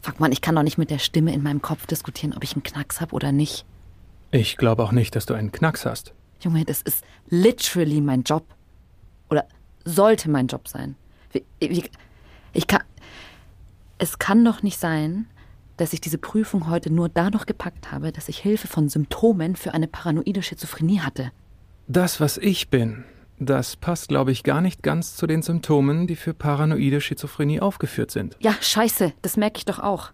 Fuck 0.02 0.18
man, 0.20 0.32
ich 0.32 0.40
kann 0.40 0.56
doch 0.56 0.62
nicht 0.62 0.78
mit 0.78 0.90
der 0.90 0.98
Stimme 0.98 1.32
in 1.32 1.42
meinem 1.42 1.62
Kopf 1.62 1.86
diskutieren, 1.86 2.34
ob 2.34 2.42
ich 2.42 2.54
einen 2.54 2.62
Knacks 2.62 3.00
habe 3.00 3.14
oder 3.14 3.32
nicht. 3.32 3.64
Ich 4.30 4.56
glaube 4.56 4.82
auch 4.82 4.92
nicht, 4.92 5.14
dass 5.16 5.26
du 5.26 5.34
einen 5.34 5.52
Knacks 5.52 5.84
hast. 5.84 6.14
Junge, 6.40 6.64
das 6.64 6.82
ist 6.82 7.04
literally 7.28 8.00
mein 8.00 8.22
Job. 8.22 8.44
Oder 9.28 9.46
sollte 9.84 10.30
mein 10.30 10.46
Job 10.46 10.68
sein. 10.68 10.96
Ich 12.52 12.66
kann. 12.66 12.82
Es 13.98 14.18
kann 14.18 14.44
doch 14.44 14.62
nicht 14.62 14.78
sein, 14.78 15.26
dass 15.80 15.94
ich 15.94 16.00
diese 16.00 16.18
Prüfung 16.18 16.68
heute 16.68 16.92
nur 16.92 17.08
dadurch 17.08 17.46
gepackt 17.46 17.90
habe, 17.90 18.12
dass 18.12 18.28
ich 18.28 18.38
Hilfe 18.38 18.68
von 18.68 18.90
Symptomen 18.90 19.56
für 19.56 19.72
eine 19.72 19.88
paranoide 19.88 20.42
Schizophrenie 20.42 21.00
hatte. 21.00 21.32
Das, 21.88 22.20
was 22.20 22.36
ich 22.36 22.68
bin, 22.68 23.04
das 23.38 23.76
passt, 23.76 24.08
glaube 24.08 24.30
ich, 24.30 24.42
gar 24.42 24.60
nicht 24.60 24.82
ganz 24.82 25.16
zu 25.16 25.26
den 25.26 25.40
Symptomen, 25.40 26.06
die 26.06 26.16
für 26.16 26.34
paranoide 26.34 27.00
Schizophrenie 27.00 27.60
aufgeführt 27.60 28.10
sind. 28.10 28.36
Ja, 28.40 28.54
scheiße, 28.60 29.14
das 29.22 29.38
merke 29.38 29.56
ich 29.56 29.64
doch 29.64 29.78
auch. 29.78 30.10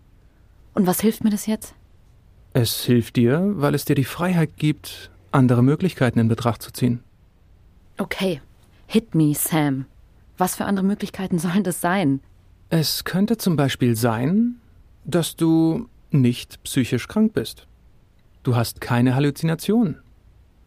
Und 0.73 0.87
was 0.87 1.01
hilft 1.01 1.25
mir 1.25 1.31
das 1.31 1.47
jetzt? 1.47 1.75
Es 2.53 2.85
hilft 2.85 3.17
dir, 3.17 3.53
weil 3.57 3.75
es 3.75 3.85
dir 3.85 3.97
die 3.97 4.05
Freiheit 4.05 4.57
gibt, 4.57 5.11
andere 5.33 5.65
Möglichkeiten 5.65 6.21
in 6.21 6.29
Betracht 6.29 6.63
zu 6.63 6.71
ziehen. 6.71 7.03
Okay, 7.99 8.41
hit 8.87 9.17
me, 9.17 9.35
Sam. 9.35 9.87
Was 10.39 10.55
für 10.55 10.65
andere 10.65 10.87
Möglichkeiten 10.87 11.41
sollen 11.41 11.65
das 11.65 11.81
sein? 11.81 12.21
Es 12.71 13.05
könnte 13.05 13.37
zum 13.37 13.57
Beispiel 13.57 13.97
sein, 13.97 14.61
dass 15.07 15.37
du 15.37 15.89
nicht 16.11 16.63
psychisch 16.65 17.07
krank 17.07 17.33
bist. 17.33 17.67
Du 18.43 18.57
hast 18.57 18.81
keine 18.81 19.15
Halluzinationen. 19.15 20.01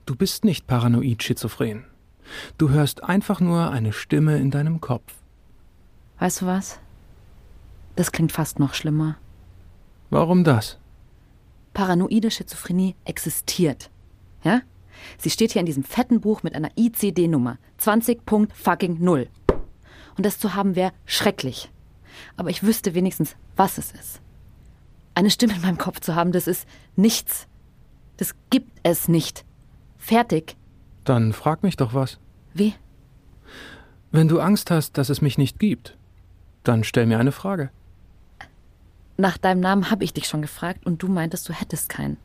Du 0.05 0.15
bist 0.15 0.45
nicht 0.45 0.65
paranoid 0.65 1.21
schizophren. 1.21 1.85
Du 2.57 2.69
hörst 2.69 3.03
einfach 3.03 3.41
nur 3.41 3.69
eine 3.71 3.91
Stimme 3.91 4.37
in 4.37 4.49
deinem 4.49 4.81
Kopf. 4.81 5.13
Weißt 6.19 6.41
du 6.41 6.45
was? 6.45 6.79
Das 7.95 8.11
klingt 8.11 8.31
fast 8.31 8.59
noch 8.59 8.73
schlimmer. 8.73 9.17
Warum 10.09 10.43
das? 10.43 10.77
Paranoide 11.73 12.31
Schizophrenie 12.31 12.95
existiert. 13.05 13.89
Ja? 14.43 14.61
Sie 15.17 15.29
steht 15.29 15.51
hier 15.51 15.59
in 15.59 15.65
diesem 15.65 15.83
fetten 15.83 16.21
Buch 16.21 16.43
mit 16.43 16.55
einer 16.55 16.71
ICD-Nummer 16.75 17.57
20.0. 17.79 19.27
Und 20.17 20.25
das 20.25 20.39
zu 20.39 20.55
haben 20.55 20.75
wäre 20.75 20.93
schrecklich. 21.05 21.69
Aber 22.35 22.49
ich 22.49 22.63
wüsste 22.63 22.95
wenigstens, 22.95 23.35
was 23.55 23.77
es 23.77 23.91
ist. 23.91 24.21
Eine 25.19 25.31
Stimme 25.31 25.53
in 25.53 25.61
meinem 25.63 25.77
Kopf 25.77 25.99
zu 25.99 26.15
haben, 26.15 26.31
das 26.31 26.47
ist 26.47 26.65
nichts. 26.95 27.45
Das 28.15 28.35
gibt 28.49 28.71
es 28.83 29.09
nicht. 29.09 29.43
Fertig. 29.97 30.55
Dann 31.03 31.33
frag 31.33 31.61
mich 31.61 31.75
doch 31.75 31.93
was. 31.93 32.19
Wie? 32.53 32.73
Wenn 34.11 34.29
du 34.29 34.39
Angst 34.39 34.71
hast, 34.71 34.97
dass 34.97 35.09
es 35.09 35.21
mich 35.21 35.37
nicht 35.37 35.59
gibt, 35.59 35.97
dann 36.63 36.85
stell 36.85 37.05
mir 37.05 37.19
eine 37.19 37.33
Frage. 37.33 37.69
Nach 39.17 39.37
deinem 39.37 39.59
Namen 39.59 39.91
habe 39.91 40.05
ich 40.05 40.13
dich 40.13 40.25
schon 40.25 40.41
gefragt 40.41 40.85
und 40.85 41.03
du 41.03 41.09
meintest, 41.09 41.49
du 41.49 41.51
hättest 41.51 41.89
keinen. 41.89 42.15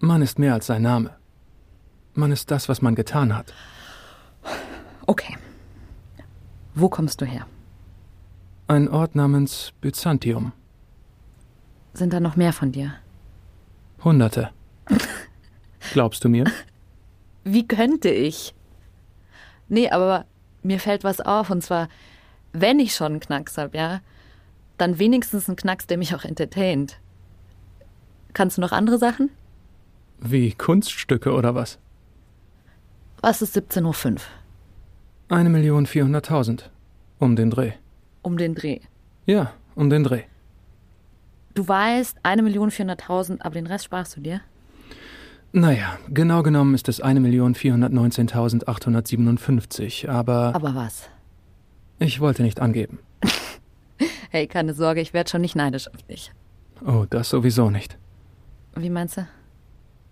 Man 0.00 0.20
ist 0.20 0.40
mehr 0.40 0.54
als 0.54 0.66
sein 0.66 0.82
Name. 0.82 1.14
Man 2.14 2.32
ist 2.32 2.50
das, 2.50 2.68
was 2.68 2.82
man 2.82 2.96
getan 2.96 3.36
hat. 3.36 3.54
Okay. 5.06 5.38
Wo 6.74 6.88
kommst 6.88 7.20
du 7.20 7.26
her? 7.26 7.46
Ein 8.66 8.88
Ort 8.88 9.14
namens 9.14 9.72
Byzantium. 9.80 10.52
Sind 11.94 12.12
da 12.12 12.20
noch 12.20 12.36
mehr 12.36 12.52
von 12.52 12.72
dir? 12.72 12.94
Hunderte. 14.02 14.50
Glaubst 15.92 16.24
du 16.24 16.28
mir? 16.28 16.44
Wie 17.44 17.66
könnte 17.66 18.10
ich? 18.10 18.54
Nee, 19.68 19.90
aber 19.90 20.26
mir 20.62 20.80
fällt 20.80 21.04
was 21.04 21.20
auf, 21.20 21.50
und 21.50 21.62
zwar, 21.62 21.88
wenn 22.52 22.80
ich 22.80 22.94
schon 22.94 23.12
einen 23.12 23.20
Knacks 23.20 23.56
hab, 23.56 23.74
ja, 23.74 24.00
dann 24.76 24.98
wenigstens 24.98 25.48
einen 25.48 25.56
Knacks, 25.56 25.86
der 25.86 25.98
mich 25.98 26.14
auch 26.14 26.24
entertaint. 26.24 26.98
Kannst 28.32 28.56
du 28.56 28.60
noch 28.60 28.72
andere 28.72 28.98
Sachen? 28.98 29.30
Wie 30.18 30.52
Kunststücke 30.52 31.32
oder 31.32 31.54
was? 31.54 31.78
Was 33.20 33.40
ist 33.40 33.56
17.05 33.56 34.14
Uhr? 34.14 34.20
Eine 35.28 35.48
Million 35.48 35.86
vierhunderttausend. 35.86 36.70
Um 37.18 37.36
den 37.36 37.50
Dreh. 37.50 37.72
Um 38.22 38.36
den 38.36 38.54
Dreh. 38.54 38.80
Ja, 39.26 39.52
um 39.76 39.88
den 39.88 40.02
Dreh. 40.04 40.24
Du 41.54 41.66
weißt, 41.66 42.18
eine 42.22 42.42
Million 42.42 42.70
vierhunderttausend, 42.70 43.44
aber 43.44 43.54
den 43.54 43.66
Rest 43.66 43.84
sparst 43.84 44.16
du 44.16 44.20
dir? 44.20 44.40
Naja, 45.52 45.98
genau 46.08 46.42
genommen 46.42 46.74
ist 46.74 46.88
es 46.88 47.00
eine 47.00 47.20
Million 47.20 47.54
vierhundertneunzehntausendachthundertsiebenundfünfzig, 47.54 50.10
aber 50.10 50.52
Aber 50.54 50.74
was? 50.74 51.08
ich 52.00 52.20
wollte 52.20 52.42
nicht 52.42 52.60
angeben. 52.60 52.98
Hey, 54.30 54.48
keine 54.48 54.74
Sorge, 54.74 55.00
ich 55.00 55.14
werde 55.14 55.30
schon 55.30 55.42
nicht 55.42 55.54
neidisch 55.54 55.86
auf 55.86 56.02
dich. 56.02 56.32
Oh, 56.84 57.06
das 57.08 57.28
sowieso 57.28 57.70
nicht. 57.70 57.96
Wie 58.74 58.90
meinst 58.90 59.16
du? 59.16 59.28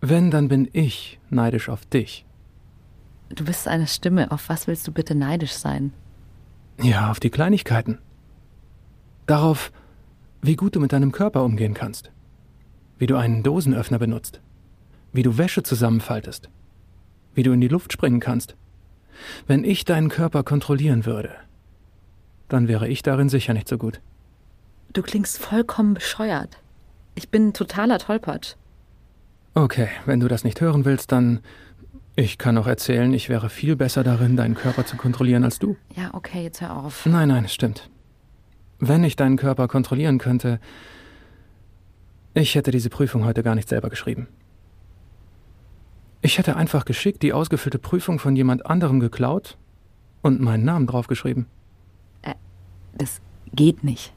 Wenn, 0.01 0.31
dann 0.31 0.47
bin 0.47 0.69
ich 0.73 1.19
neidisch 1.29 1.69
auf 1.69 1.85
dich. 1.87 2.25
Du 3.31 3.45
bist 3.45 3.67
eine 3.67 3.89
Stimme. 3.89 4.31
Auf 4.31 4.49
was 4.49 4.69
willst 4.69 4.87
du 4.87 4.93
bitte 4.93 5.17
neidisch 5.17 5.55
sein? 5.55 5.93
Ja, 6.81 7.11
auf 7.11 7.19
die 7.19 7.31
Kleinigkeiten. 7.31 7.99
Darauf, 9.27 9.73
wie 10.43 10.57
gut 10.57 10.75
du 10.75 10.81
mit 10.81 10.93
deinem 10.93 11.13
Körper 11.13 11.45
umgehen 11.45 11.73
kannst. 11.73 12.11
Wie 12.99 13.07
du 13.07 13.17
einen 13.17 13.45
Dosenöffner 13.45 13.99
benutzt. 13.99 14.41
Wie 15.13 15.23
du 15.23 15.39
Wäsche 15.39 15.63
zusammenfaltest. 15.63 16.51
Wie 17.35 17.45
du 17.45 17.53
in 17.53 17.61
die 17.61 17.69
Luft 17.69 17.93
springen 17.93 18.21
kannst. 18.21 18.57
Wenn 19.47 19.63
ich 19.63 19.85
deinen 19.85 20.09
Körper 20.09 20.43
kontrollieren 20.43 21.07
würde, 21.07 21.31
dann 22.49 22.67
wäre 22.67 22.89
ich 22.89 23.03
darin 23.03 23.29
sicher 23.29 23.55
nicht 23.55 23.69
so 23.69 23.79
gut. 23.79 24.01
Du 24.93 25.03
klingst 25.03 25.39
vollkommen 25.39 25.95
bescheuert. 25.95 26.59
Ich 27.15 27.29
bin 27.29 27.53
totaler 27.53 27.99
Tollpatsch. 27.99 28.55
Okay, 29.55 29.89
wenn 30.07 30.21
du 30.21 30.29
das 30.29 30.45
nicht 30.45 30.61
hören 30.61 30.85
willst, 30.85 31.13
dann. 31.13 31.41
Ich 32.15 32.37
kann 32.37 32.59
auch 32.59 32.67
erzählen, 32.67 33.15
ich 33.15 33.31
wäre 33.31 33.49
viel 33.49 33.75
besser 33.75 34.05
darin, 34.05 34.37
deinen 34.37 34.55
Körper 34.55 34.85
zu 34.85 34.97
kontrollieren 34.97 35.45
als 35.45 35.59
du. 35.59 35.77
Ja, 35.97 36.11
okay, 36.13 36.43
jetzt 36.43 36.61
hör 36.61 36.77
auf. 36.77 37.07
Nein, 37.07 37.29
nein, 37.29 37.47
es 37.47 37.55
stimmt. 37.55 37.89
Wenn 38.85 39.05
ich 39.05 39.15
deinen 39.15 39.37
Körper 39.37 39.69
kontrollieren 39.69 40.19
könnte, 40.19 40.59
ich 42.35 42.57
hätte 42.57 42.73
diese 42.73 42.91
Prüfung 42.91 43.25
heute 43.25 43.45
gar 43.45 43.55
nicht 43.55 43.69
selber 43.69 43.89
geschrieben. 43.89 44.27
Ich 46.21 46.37
hätte 46.37 46.57
einfach 46.57 46.85
geschickt 46.85 47.23
die 47.23 47.33
ausgefüllte 47.33 47.79
Prüfung 47.79 48.19
von 48.19 48.35
jemand 48.35 48.67
anderem 48.67 48.99
geklaut 48.99 49.57
und 50.21 50.41
meinen 50.41 50.65
Namen 50.65 50.89
draufgeschrieben. 50.89 51.47
Das 52.93 53.21
geht 53.55 53.85
nicht. 53.85 54.13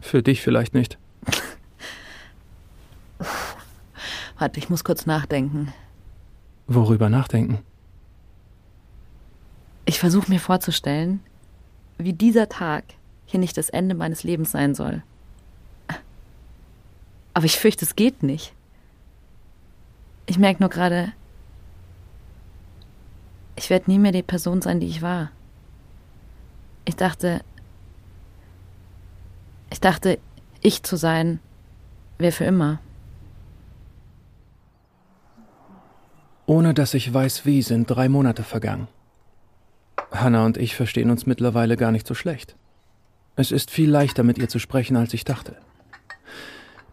Für 0.00 0.22
dich 0.22 0.40
vielleicht 0.40 0.72
nicht. 0.72 0.96
Warte, 4.38 4.58
ich 4.58 4.70
muss 4.70 4.84
kurz 4.84 5.04
nachdenken. 5.04 5.70
Worüber 6.66 7.10
nachdenken? 7.10 7.58
Ich 9.84 9.98
versuche 9.98 10.30
mir 10.30 10.40
vorzustellen, 10.40 11.20
wie 11.98 12.14
dieser 12.14 12.48
Tag 12.48 12.84
hier 13.28 13.38
nicht 13.38 13.56
das 13.56 13.68
Ende 13.68 13.94
meines 13.94 14.24
Lebens 14.24 14.50
sein 14.50 14.74
soll. 14.74 15.02
Aber 17.34 17.44
ich 17.44 17.58
fürchte, 17.58 17.84
es 17.84 17.94
geht 17.94 18.22
nicht. 18.22 18.52
Ich 20.26 20.38
merke 20.38 20.60
nur 20.62 20.70
gerade, 20.70 21.12
ich 23.54 23.70
werde 23.70 23.90
nie 23.90 23.98
mehr 23.98 24.12
die 24.12 24.22
Person 24.22 24.62
sein, 24.62 24.80
die 24.80 24.86
ich 24.86 25.02
war. 25.02 25.30
Ich 26.84 26.96
dachte, 26.96 27.42
ich 29.70 29.80
dachte, 29.80 30.18
ich 30.62 30.82
zu 30.82 30.96
sein, 30.96 31.38
wäre 32.16 32.32
für 32.32 32.44
immer. 32.44 32.80
Ohne 36.46 36.72
dass 36.72 36.94
ich 36.94 37.12
weiß 37.12 37.44
wie, 37.44 37.60
sind 37.60 37.90
drei 37.90 38.08
Monate 38.08 38.42
vergangen. 38.42 38.88
Hannah 40.12 40.46
und 40.46 40.56
ich 40.56 40.74
verstehen 40.74 41.10
uns 41.10 41.26
mittlerweile 41.26 41.76
gar 41.76 41.92
nicht 41.92 42.06
so 42.06 42.14
schlecht. 42.14 42.56
Es 43.38 43.52
ist 43.52 43.70
viel 43.70 43.88
leichter 43.88 44.24
mit 44.24 44.36
ihr 44.38 44.48
zu 44.48 44.58
sprechen, 44.58 44.96
als 44.96 45.14
ich 45.14 45.24
dachte. 45.24 45.54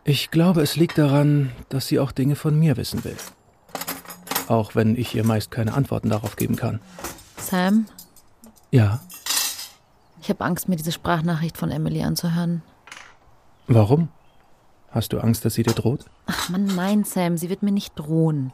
Ich 0.03 0.29
glaube, 0.29 0.61
es 0.61 0.75
liegt 0.75 0.95
daran, 0.99 1.51
dass 1.69 1.87
sie 1.87 1.97
auch 1.99 2.11
Dinge 2.11 2.35
von 2.35 2.57
mir 2.59 2.77
wissen 2.77 3.03
will. 3.03 3.17
Auch 4.47 4.75
wenn 4.75 4.95
ich 4.95 5.15
ihr 5.15 5.25
meist 5.25 5.49
keine 5.49 5.73
Antworten 5.73 6.11
darauf 6.11 6.35
geben 6.35 6.55
kann. 6.55 6.79
Sam, 7.37 7.87
Ja, 8.69 8.99
ich 10.21 10.29
habe 10.29 10.45
Angst, 10.45 10.69
mir 10.69 10.75
diese 10.75 10.91
Sprachnachricht 10.91 11.57
von 11.57 11.71
Emily 11.71 12.03
anzuhören. 12.03 12.61
warum? 13.65 14.09
Hast 14.91 15.13
du 15.13 15.19
Angst, 15.19 15.45
dass 15.45 15.55
sie 15.55 15.63
dir 15.63 15.73
droht? 15.73 16.05
Ach 16.27 16.49
Mann, 16.49 16.67
nein, 16.75 17.05
Sam, 17.05 17.37
sie 17.37 17.49
wird 17.49 17.63
mir 17.63 17.71
nicht 17.71 17.93
drohen. 17.95 18.53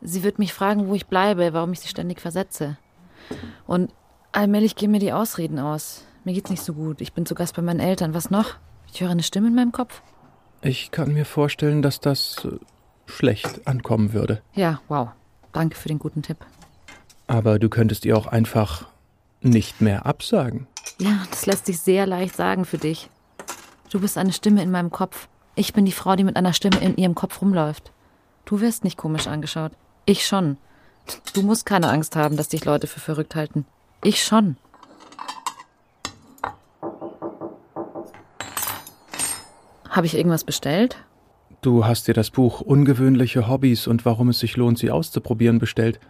Sie 0.00 0.22
wird 0.22 0.38
mich 0.38 0.54
fragen, 0.54 0.88
wo 0.88 0.94
ich 0.94 1.06
bleibe, 1.08 1.52
warum 1.52 1.74
ich 1.74 1.80
sie 1.80 1.88
ständig 1.88 2.22
versetze. 2.22 2.78
Und 3.66 3.92
allmählich 4.32 4.76
gehen 4.76 4.92
mir 4.92 4.98
die 4.98 5.12
Ausreden 5.12 5.58
aus. 5.58 6.04
Mir 6.24 6.34
geht's 6.34 6.50
nicht 6.50 6.62
so 6.62 6.74
gut. 6.74 7.00
Ich 7.00 7.12
bin 7.12 7.26
zu 7.26 7.34
Gast 7.34 7.56
bei 7.56 7.62
meinen 7.62 7.80
Eltern. 7.80 8.14
Was 8.14 8.30
noch? 8.30 8.56
Ich 8.92 9.00
höre 9.00 9.10
eine 9.10 9.22
Stimme 9.22 9.48
in 9.48 9.54
meinem 9.54 9.72
Kopf. 9.72 10.02
Ich 10.62 10.90
kann 10.90 11.12
mir 11.12 11.24
vorstellen, 11.24 11.80
dass 11.80 12.00
das 12.00 12.44
äh, 12.44 12.58
schlecht 13.06 13.66
ankommen 13.66 14.12
würde. 14.12 14.42
Ja, 14.54 14.80
wow. 14.88 15.08
Danke 15.52 15.76
für 15.76 15.88
den 15.88 15.98
guten 15.98 16.22
Tipp. 16.22 16.38
Aber 17.26 17.58
du 17.58 17.68
könntest 17.68 18.04
ihr 18.04 18.16
auch 18.16 18.26
einfach 18.26 18.86
nicht 19.40 19.80
mehr 19.80 20.04
absagen. 20.04 20.66
Ja, 20.98 21.24
das 21.30 21.46
lässt 21.46 21.66
sich 21.66 21.80
sehr 21.80 22.06
leicht 22.06 22.36
sagen 22.36 22.64
für 22.64 22.78
dich. 22.78 23.08
Du 23.90 24.00
bist 24.00 24.18
eine 24.18 24.32
Stimme 24.32 24.62
in 24.62 24.70
meinem 24.70 24.90
Kopf. 24.90 25.28
Ich 25.54 25.72
bin 25.72 25.84
die 25.84 25.92
Frau, 25.92 26.14
die 26.16 26.24
mit 26.24 26.36
einer 26.36 26.52
Stimme 26.52 26.80
in 26.80 26.96
ihrem 26.96 27.14
Kopf 27.14 27.40
rumläuft. 27.40 27.92
Du 28.44 28.60
wirst 28.60 28.84
nicht 28.84 28.98
komisch 28.98 29.26
angeschaut. 29.26 29.72
Ich 30.04 30.26
schon. 30.26 30.58
Du 31.32 31.42
musst 31.42 31.66
keine 31.66 31.88
Angst 31.88 32.16
haben, 32.16 32.36
dass 32.36 32.48
dich 32.48 32.64
Leute 32.64 32.86
für 32.86 33.00
verrückt 33.00 33.34
halten. 33.34 33.64
Ich 34.02 34.22
schon. 34.22 34.56
Habe 39.90 40.06
ich 40.06 40.16
irgendwas 40.16 40.44
bestellt? 40.44 40.96
Du 41.62 41.84
hast 41.84 42.08
dir 42.08 42.14
das 42.14 42.30
Buch 42.30 42.60
Ungewöhnliche 42.60 43.48
Hobbys 43.48 43.86
und 43.86 44.04
warum 44.06 44.28
es 44.28 44.38
sich 44.38 44.56
lohnt, 44.56 44.78
sie 44.78 44.90
auszuprobieren 44.90 45.58
bestellt. 45.58 46.00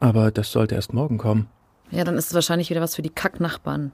Aber 0.00 0.30
das 0.30 0.52
sollte 0.52 0.76
erst 0.76 0.94
morgen 0.94 1.18
kommen. 1.18 1.48
Ja, 1.90 2.04
dann 2.04 2.16
ist 2.16 2.28
es 2.28 2.34
wahrscheinlich 2.34 2.70
wieder 2.70 2.80
was 2.80 2.94
für 2.94 3.02
die 3.02 3.10
Kacknachbarn. 3.10 3.92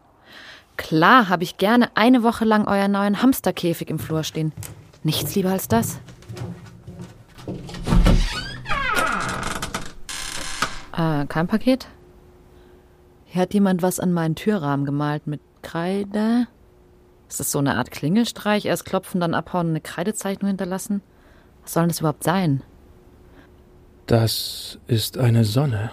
Klar 0.77 1.29
habe 1.29 1.43
ich 1.45 1.57
gerne 1.57 1.91
eine 1.97 2.23
Woche 2.23 2.45
lang 2.45 2.67
euren 2.69 2.93
neuen 2.93 3.23
Hamsterkäfig 3.23 3.89
im 3.89 3.99
Flur 3.99 4.23
stehen. 4.23 4.53
Nichts 5.03 5.35
lieber 5.35 5.51
als 5.51 5.67
das. 5.67 5.99
Äh, 10.97 11.27
kein 11.27 11.47
Paket? 11.49 11.89
Hier 13.25 13.43
hat 13.43 13.55
jemand 13.55 13.83
was 13.83 13.99
an 13.99 14.13
meinen 14.13 14.35
Türrahmen 14.35 14.85
gemalt 14.85 15.27
mit 15.27 15.41
Kreide. 15.63 16.47
Ist 17.33 17.41
das 17.41 17.51
so 17.51 17.61
eine 17.61 17.77
Art 17.77 17.91
Klingelstreich? 17.91 18.67
Erst 18.67 18.85
klopfen, 18.85 19.19
dann 19.19 19.33
abhauen 19.33 19.69
und 19.69 19.73
eine 19.73 19.81
Kreidezeichnung 19.81 20.49
hinterlassen? 20.49 21.01
Was 21.63 21.73
soll 21.73 21.85
denn 21.85 21.89
das 21.89 22.01
überhaupt 22.01 22.25
sein? 22.25 22.63
Das 24.07 24.79
ist 24.87 25.17
eine 25.17 25.47
Sonne. 25.47 25.91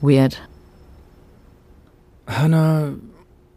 Weird. 0.00 0.48
Hannah, 2.26 2.94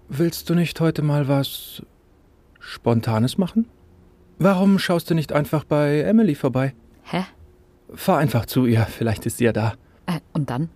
willst 0.10 0.50
du 0.50 0.54
nicht 0.54 0.78
heute 0.82 1.02
mal 1.02 1.30
was 1.30 1.84
Spontanes 2.60 3.38
machen? 3.38 3.70
Warum 4.38 4.80
schaust 4.80 5.10
du 5.10 5.14
nicht 5.14 5.32
einfach 5.32 5.64
bei 5.64 6.02
Emily 6.02 6.36
vorbei? 6.36 6.76
Hä? 7.04 7.24
Fahr 7.94 8.18
einfach 8.18 8.48
zu 8.48 8.66
ihr, 8.66 8.86
vielleicht 8.86 9.26
ist 9.26 9.38
sie 9.38 9.46
ja 9.46 9.54
da. 9.54 9.76
Äh, 10.08 10.20
und 10.34 10.50
dann? 10.50 10.68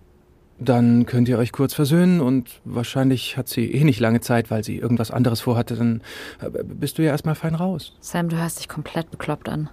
Dann 0.58 1.04
könnt 1.04 1.28
ihr 1.28 1.36
euch 1.38 1.52
kurz 1.52 1.74
versöhnen 1.74 2.20
und 2.20 2.60
wahrscheinlich 2.64 3.36
hat 3.36 3.48
sie 3.48 3.70
eh 3.72 3.84
nicht 3.84 4.00
lange 4.00 4.20
Zeit, 4.20 4.50
weil 4.50 4.64
sie 4.64 4.78
irgendwas 4.78 5.10
anderes 5.10 5.42
vorhatte. 5.42 5.76
Dann 5.76 6.02
äh, 6.40 6.62
bist 6.64 6.96
du 6.96 7.02
ja 7.02 7.10
erstmal 7.10 7.34
fein 7.34 7.54
raus. 7.54 7.94
Sam, 8.00 8.28
du 8.30 8.36
hörst 8.36 8.58
dich 8.58 8.68
komplett 8.68 9.10
bekloppt 9.10 9.48
an. 9.48 9.68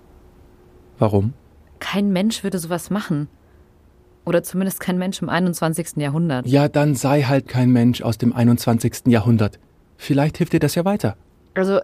Warum? 1.00 1.34
Kein 1.80 2.12
Mensch 2.12 2.44
würde 2.44 2.60
sowas 2.60 2.90
machen. 2.90 3.30
Oder 4.26 4.44
zumindest 4.44 4.80
kein 4.80 4.98
Mensch 4.98 5.22
im 5.22 5.30
21. 5.30 5.98
Jahrhundert. 5.98 6.48
Ja, 6.48 6.68
dann 6.68 6.96
sei 6.96 7.24
halt 7.24 7.48
kein 7.48 7.72
Mensch 7.72 8.02
aus 8.02 8.18
dem 8.18 8.34
21. 8.34 9.08
Jahrhundert. 9.08 9.60
Vielleicht 9.98 10.38
hilft 10.38 10.54
dir 10.54 10.60
das 10.60 10.76
ja 10.76 10.86
weiter. 10.86 11.16
Also, 11.56 11.80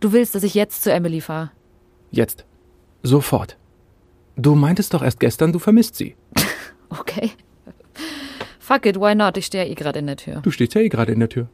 du 0.00 0.12
willst, 0.12 0.34
dass 0.34 0.42
ich 0.42 0.54
jetzt 0.54 0.82
zu 0.82 0.92
Emily 0.92 1.20
fahre? 1.20 1.50
Jetzt. 2.10 2.44
Sofort. 3.02 3.58
Du 4.36 4.54
meintest 4.54 4.94
doch 4.94 5.02
erst 5.02 5.20
gestern, 5.20 5.52
du 5.52 5.58
vermisst 5.58 5.96
sie. 5.96 6.16
Okay. 6.94 7.30
Fuck 8.58 8.86
it, 8.86 8.96
why 8.96 9.14
not? 9.14 9.36
Ich 9.36 9.46
stehe 9.46 9.64
ja 9.64 9.70
eh 9.70 9.74
gerade 9.74 9.98
in 9.98 10.06
der 10.06 10.16
Tür. 10.16 10.40
Du 10.42 10.50
stehst 10.50 10.74
ja 10.74 10.80
eh 10.80 10.88
gerade 10.88 11.12
in 11.12 11.20
der 11.20 11.28
Tür. 11.28 11.48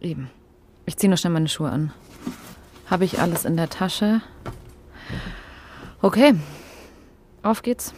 Eben. 0.00 0.30
Ich 0.86 0.96
ziehe 0.96 1.08
nur 1.08 1.16
schnell 1.16 1.32
meine 1.32 1.48
Schuhe 1.48 1.70
an. 1.70 1.92
Habe 2.86 3.04
ich 3.04 3.20
alles 3.20 3.44
in 3.44 3.56
der 3.56 3.70
Tasche? 3.70 4.20
Okay. 6.02 6.34
Auf 7.42 7.62
geht's. 7.62 7.94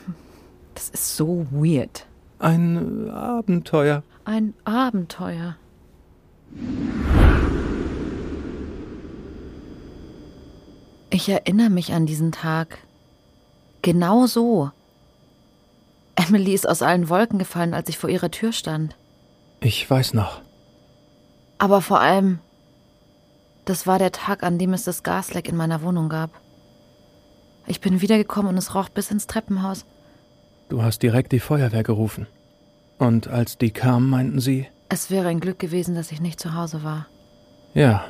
Das 0.74 0.88
ist 0.88 1.16
so 1.16 1.46
weird. 1.50 2.06
Ein 2.38 3.10
Abenteuer. 3.10 4.02
Ein 4.24 4.54
Abenteuer. 4.64 5.56
Ich 11.10 11.28
erinnere 11.28 11.70
mich 11.70 11.92
an 11.92 12.06
diesen 12.06 12.32
Tag. 12.32 12.78
Genau 13.82 14.26
so. 14.26 14.70
Emily 16.16 16.54
ist 16.54 16.68
aus 16.68 16.82
allen 16.82 17.08
Wolken 17.08 17.38
gefallen, 17.38 17.74
als 17.74 17.88
ich 17.88 17.98
vor 17.98 18.10
ihrer 18.10 18.30
Tür 18.30 18.52
stand. 18.52 18.96
Ich 19.60 19.88
weiß 19.88 20.14
noch. 20.14 20.40
Aber 21.58 21.80
vor 21.80 22.00
allem, 22.00 22.38
das 23.64 23.86
war 23.86 23.98
der 23.98 24.12
Tag, 24.12 24.42
an 24.42 24.58
dem 24.58 24.74
es 24.74 24.84
das 24.84 25.02
Gasleck 25.02 25.48
in 25.48 25.56
meiner 25.56 25.82
Wohnung 25.82 26.08
gab. 26.08 26.30
Ich 27.66 27.80
bin 27.80 28.00
wiedergekommen 28.00 28.52
und 28.52 28.58
es 28.58 28.74
roch 28.74 28.90
bis 28.90 29.10
ins 29.10 29.26
Treppenhaus. 29.26 29.86
Du 30.68 30.82
hast 30.82 31.02
direkt 31.02 31.32
die 31.32 31.40
Feuerwehr 31.40 31.82
gerufen. 31.82 32.26
Und 32.98 33.28
als 33.28 33.58
die 33.58 33.70
kamen, 33.70 34.08
meinten 34.08 34.40
sie? 34.40 34.66
Es 34.88 35.10
wäre 35.10 35.28
ein 35.28 35.40
Glück 35.40 35.58
gewesen, 35.58 35.94
dass 35.94 36.12
ich 36.12 36.20
nicht 36.20 36.38
zu 36.38 36.54
Hause 36.54 36.84
war. 36.84 37.06
Ja. 37.72 38.04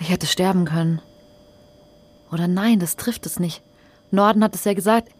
Ich 0.00 0.10
hätte 0.10 0.26
sterben 0.26 0.64
können. 0.64 1.00
Oder 2.32 2.48
nein, 2.48 2.80
das 2.80 2.96
trifft 2.96 3.26
es 3.26 3.38
nicht. 3.38 3.62
Norden 4.10 4.42
hat 4.42 4.54
es 4.54 4.64
ja 4.64 4.74
gesagt. 4.74 5.10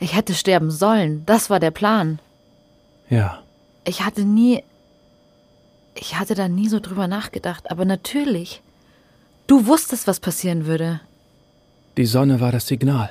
Ich 0.00 0.14
hätte 0.14 0.34
sterben 0.34 0.70
sollen. 0.70 1.24
Das 1.26 1.50
war 1.50 1.60
der 1.60 1.70
Plan. 1.70 2.18
Ja. 3.10 3.42
Ich 3.84 4.02
hatte 4.02 4.24
nie. 4.24 4.64
Ich 5.94 6.18
hatte 6.18 6.34
da 6.34 6.48
nie 6.48 6.68
so 6.68 6.80
drüber 6.80 7.06
nachgedacht, 7.06 7.70
aber 7.70 7.84
natürlich. 7.84 8.62
Du 9.46 9.66
wusstest, 9.66 10.06
was 10.06 10.20
passieren 10.20 10.64
würde. 10.64 11.00
Die 11.96 12.06
Sonne 12.06 12.40
war 12.40 12.50
das 12.50 12.66
Signal. 12.66 13.10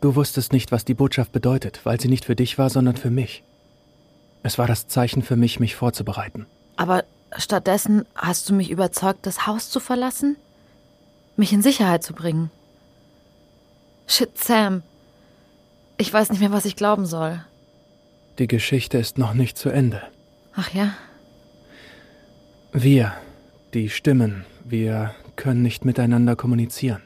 Du 0.00 0.16
wusstest 0.16 0.52
nicht, 0.52 0.72
was 0.72 0.84
die 0.84 0.94
Botschaft 0.94 1.30
bedeutet, 1.30 1.80
weil 1.84 2.00
sie 2.00 2.08
nicht 2.08 2.24
für 2.24 2.34
dich 2.34 2.58
war, 2.58 2.70
sondern 2.70 2.96
für 2.96 3.10
mich. 3.10 3.44
Es 4.42 4.58
war 4.58 4.66
das 4.66 4.88
Zeichen 4.88 5.22
für 5.22 5.36
mich, 5.36 5.60
mich 5.60 5.76
vorzubereiten. 5.76 6.46
Aber 6.76 7.04
stattdessen 7.36 8.04
hast 8.16 8.48
du 8.48 8.54
mich 8.54 8.70
überzeugt, 8.70 9.26
das 9.26 9.46
Haus 9.46 9.70
zu 9.70 9.78
verlassen? 9.78 10.36
Mich 11.36 11.52
in 11.52 11.62
Sicherheit 11.62 12.02
zu 12.02 12.14
bringen? 12.14 12.50
Shit, 14.08 14.36
Sam. 14.36 14.82
Ich 16.02 16.12
weiß 16.12 16.30
nicht 16.30 16.40
mehr, 16.40 16.50
was 16.50 16.64
ich 16.64 16.74
glauben 16.74 17.06
soll. 17.06 17.44
Die 18.40 18.48
Geschichte 18.48 18.98
ist 18.98 19.18
noch 19.18 19.34
nicht 19.34 19.56
zu 19.56 19.68
Ende. 19.68 20.02
Ach 20.52 20.68
ja? 20.74 20.94
Wir, 22.72 23.12
die 23.72 23.88
Stimmen, 23.88 24.44
wir 24.64 25.14
können 25.36 25.62
nicht 25.62 25.84
miteinander 25.84 26.34
kommunizieren. 26.34 27.02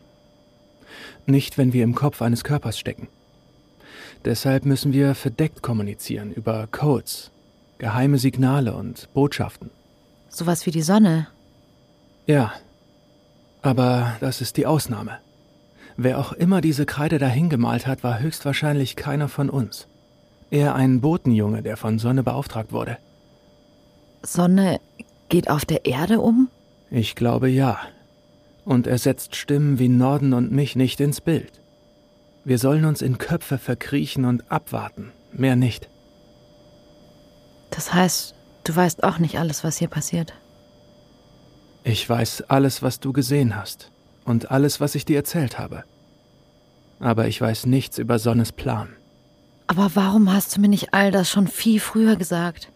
Nicht, 1.27 1.59
wenn 1.59 1.75
wir 1.75 1.85
im 1.85 1.95
Kopf 1.95 2.23
eines 2.23 2.43
Körpers 2.43 2.79
stecken. 2.79 3.09
Deshalb 4.25 4.65
müssen 4.65 4.95
wir 4.95 5.15
verdeckt 5.15 5.63
kommunizieren 5.63 6.33
über 6.33 6.67
Codes, 6.67 7.33
geheime 7.77 8.17
Signale 8.17 8.75
und 8.75 9.13
Botschaften. 9.13 9.69
Sowas 10.31 10.65
wie 10.65 10.71
die 10.71 10.81
Sonne. 10.81 11.27
Ja. 12.27 12.55
Aber 13.61 14.17
das 14.21 14.41
ist 14.41 14.57
die 14.57 14.65
Ausnahme. 14.65 15.19
Wer 15.97 16.19
auch 16.19 16.33
immer 16.33 16.61
diese 16.61 16.87
Kreide 16.87 17.19
dahin 17.19 17.49
gemalt 17.49 17.87
hat, 17.87 18.05
war 18.05 18.19
höchstwahrscheinlich 18.19 18.97
keiner 18.97 19.29
von 19.29 19.49
uns. 19.49 19.89
Eher 20.51 20.75
ein 20.75 21.01
Botenjunge, 21.01 21.63
der 21.63 21.77
von 21.77 21.99
Sonne 21.99 22.23
beauftragt 22.23 22.73
wurde. 22.73 22.99
Sonne 24.23 24.81
geht 25.29 25.51
auf 25.51 25.65
der 25.65 25.87
Erde 25.87 26.21
um? 26.21 26.49
Ich 26.91 27.15
glaube 27.15 27.49
ja 27.49 27.79
und 28.67 28.89
er 28.89 28.99
setzt 28.99 29.37
Stimmen 29.37 29.79
wie 29.79 29.89
Norden 29.89 30.35
und 30.35 30.53
mich 30.53 30.77
nicht 30.77 31.01
ins 31.01 31.21
Bild. 31.21 31.63
Wir 32.45 32.59
sollen 32.59 32.85
uns 32.85 33.01
in 33.01 33.17
Köpfe 33.17 33.59
verkriechen 33.59 34.25
und 34.25 34.51
abwarten, 34.51 35.13
mehr 35.33 35.57
nicht. 35.57 35.89
Das 37.71 37.95
heißt, 37.95 38.35
du 38.65 38.77
weißt 38.77 39.05
auch 39.05 39.19
nicht 39.19 39.39
alles, 39.39 39.65
was 39.65 39.77
hier 39.77 39.89
passiert. 39.89 40.35
Ich 41.85 42.09
weiß 42.09 42.43
alles, 42.49 42.83
was 42.83 42.99
du 42.99 43.13
gesehen 43.13 43.57
hast 43.57 43.93
und 44.27 44.51
alles, 44.51 44.81
was 44.81 44.95
ich 44.95 45.05
dir 45.05 45.17
erzählt 45.17 45.59
habe. 45.59 45.85
Aber 47.01 47.29
ich 47.29 47.41
weiß 47.41 47.67
nichts 47.67 47.99
über 47.99 48.19
Sonnes 48.19 48.53
Plan. 48.53 48.89
Aber 49.69 49.91
warum 49.95 50.33
hast 50.33 50.57
du 50.57 50.61
mir 50.61 50.69
nicht 50.69 50.93
all 50.93 51.11
das 51.11 51.31
schon 51.31 51.49
viel 51.49 51.81
früher 51.81 52.17
gesagt? 52.17 52.69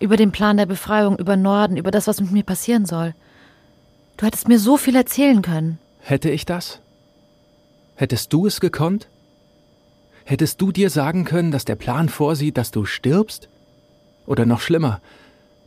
Über 0.00 0.16
den 0.16 0.32
Plan 0.32 0.56
der 0.56 0.66
Befreiung, 0.66 1.18
über 1.18 1.36
Norden, 1.36 1.76
über 1.76 1.90
das, 1.90 2.06
was 2.06 2.20
mit 2.20 2.32
mir 2.32 2.42
passieren 2.42 2.84
soll. 2.84 3.14
Du 4.16 4.26
hättest 4.26 4.48
mir 4.48 4.58
so 4.58 4.76
viel 4.76 4.96
erzählen 4.96 5.42
können. 5.42 5.78
Hätte 6.00 6.30
ich 6.30 6.44
das? 6.44 6.80
Hättest 7.94 8.32
du 8.32 8.46
es 8.46 8.60
gekonnt? 8.60 9.08
Hättest 10.24 10.60
du 10.60 10.72
dir 10.72 10.90
sagen 10.90 11.24
können, 11.24 11.50
dass 11.50 11.64
der 11.64 11.76
Plan 11.76 12.08
vorsieht, 12.08 12.56
dass 12.56 12.70
du 12.70 12.84
stirbst? 12.84 13.48
Oder 14.26 14.46
noch 14.46 14.60
schlimmer, 14.60 15.00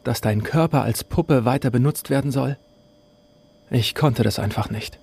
dass 0.04 0.22
dein 0.22 0.44
Körper 0.44 0.82
als 0.82 1.04
Puppe 1.04 1.46
weiter 1.46 1.70
benutzt 1.70 2.10
werden 2.10 2.32
soll? 2.32 2.58
Ich 3.70 3.96
konnte 3.96 4.24
das 4.24 4.40
einfach 4.40 4.70
nicht. 4.70 4.98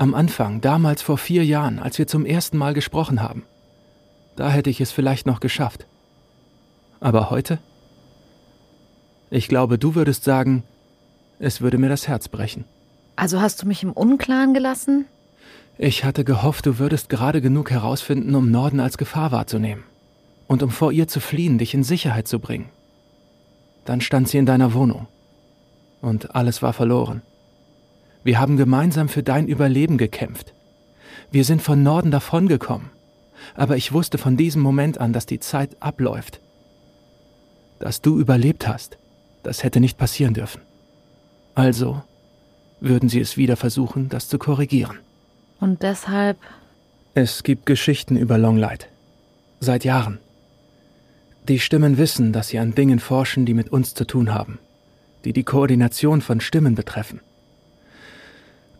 Am 0.00 0.14
Anfang, 0.14 0.60
damals 0.60 1.02
vor 1.02 1.18
vier 1.18 1.44
Jahren, 1.44 1.80
als 1.80 1.98
wir 1.98 2.06
zum 2.06 2.24
ersten 2.24 2.56
Mal 2.56 2.72
gesprochen 2.72 3.20
haben, 3.20 3.42
da 4.36 4.48
hätte 4.48 4.70
ich 4.70 4.80
es 4.80 4.92
vielleicht 4.92 5.26
noch 5.26 5.40
geschafft. 5.40 5.86
Aber 7.00 7.30
heute? 7.30 7.58
Ich 9.28 9.48
glaube, 9.48 9.76
du 9.76 9.96
würdest 9.96 10.22
sagen, 10.22 10.62
es 11.40 11.60
würde 11.60 11.78
mir 11.78 11.88
das 11.88 12.06
Herz 12.06 12.28
brechen. 12.28 12.64
Also 13.16 13.40
hast 13.40 13.62
du 13.62 13.66
mich 13.66 13.82
im 13.82 13.90
Unklaren 13.92 14.54
gelassen? 14.54 15.06
Ich 15.78 16.04
hatte 16.04 16.22
gehofft, 16.22 16.66
du 16.66 16.78
würdest 16.78 17.08
gerade 17.08 17.40
genug 17.40 17.72
herausfinden, 17.72 18.36
um 18.36 18.52
Norden 18.52 18.78
als 18.78 18.98
Gefahr 18.98 19.32
wahrzunehmen. 19.32 19.82
Und 20.46 20.62
um 20.62 20.70
vor 20.70 20.92
ihr 20.92 21.08
zu 21.08 21.18
fliehen, 21.18 21.58
dich 21.58 21.74
in 21.74 21.82
Sicherheit 21.82 22.28
zu 22.28 22.38
bringen. 22.38 22.70
Dann 23.84 24.00
stand 24.00 24.28
sie 24.28 24.38
in 24.38 24.46
deiner 24.46 24.74
Wohnung. 24.74 25.08
Und 26.00 26.36
alles 26.36 26.62
war 26.62 26.72
verloren. 26.72 27.22
Wir 28.24 28.38
haben 28.38 28.56
gemeinsam 28.56 29.08
für 29.08 29.22
dein 29.22 29.46
Überleben 29.46 29.98
gekämpft. 29.98 30.54
Wir 31.30 31.44
sind 31.44 31.62
von 31.62 31.82
Norden 31.82 32.10
davongekommen. 32.10 32.90
Aber 33.54 33.76
ich 33.76 33.92
wusste 33.92 34.18
von 34.18 34.36
diesem 34.36 34.62
Moment 34.62 34.98
an, 34.98 35.12
dass 35.12 35.26
die 35.26 35.40
Zeit 35.40 35.76
abläuft. 35.80 36.40
Dass 37.78 38.02
du 38.02 38.18
überlebt 38.18 38.66
hast, 38.66 38.98
das 39.42 39.62
hätte 39.62 39.80
nicht 39.80 39.98
passieren 39.98 40.34
dürfen. 40.34 40.62
Also 41.54 42.02
würden 42.80 43.08
sie 43.08 43.20
es 43.20 43.36
wieder 43.36 43.56
versuchen, 43.56 44.08
das 44.08 44.28
zu 44.28 44.38
korrigieren. 44.38 44.98
Und 45.60 45.82
deshalb? 45.82 46.38
Es 47.14 47.42
gibt 47.42 47.66
Geschichten 47.66 48.16
über 48.16 48.38
Longlight. 48.38 48.88
Seit 49.60 49.84
Jahren. 49.84 50.18
Die 51.48 51.58
Stimmen 51.58 51.98
wissen, 51.98 52.32
dass 52.32 52.48
sie 52.48 52.58
an 52.58 52.74
Dingen 52.74 53.00
forschen, 53.00 53.46
die 53.46 53.54
mit 53.54 53.70
uns 53.70 53.94
zu 53.94 54.04
tun 54.04 54.32
haben, 54.32 54.58
die 55.24 55.32
die 55.32 55.44
Koordination 55.44 56.20
von 56.20 56.40
Stimmen 56.40 56.74
betreffen. 56.74 57.20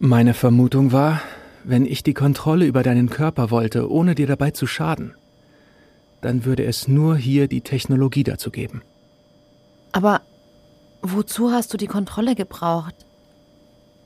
Meine 0.00 0.34
Vermutung 0.34 0.92
war, 0.92 1.20
wenn 1.64 1.84
ich 1.84 2.02
die 2.02 2.14
Kontrolle 2.14 2.66
über 2.66 2.82
deinen 2.82 3.10
Körper 3.10 3.50
wollte, 3.50 3.90
ohne 3.90 4.14
dir 4.14 4.26
dabei 4.26 4.52
zu 4.52 4.66
schaden, 4.66 5.14
dann 6.20 6.44
würde 6.44 6.64
es 6.64 6.88
nur 6.88 7.16
hier 7.16 7.48
die 7.48 7.60
Technologie 7.60 8.24
dazu 8.24 8.50
geben. 8.50 8.82
Aber 9.92 10.20
Wozu 11.02 11.52
hast 11.52 11.72
du 11.72 11.76
die 11.76 11.86
Kontrolle 11.86 12.34
gebraucht? 12.34 12.94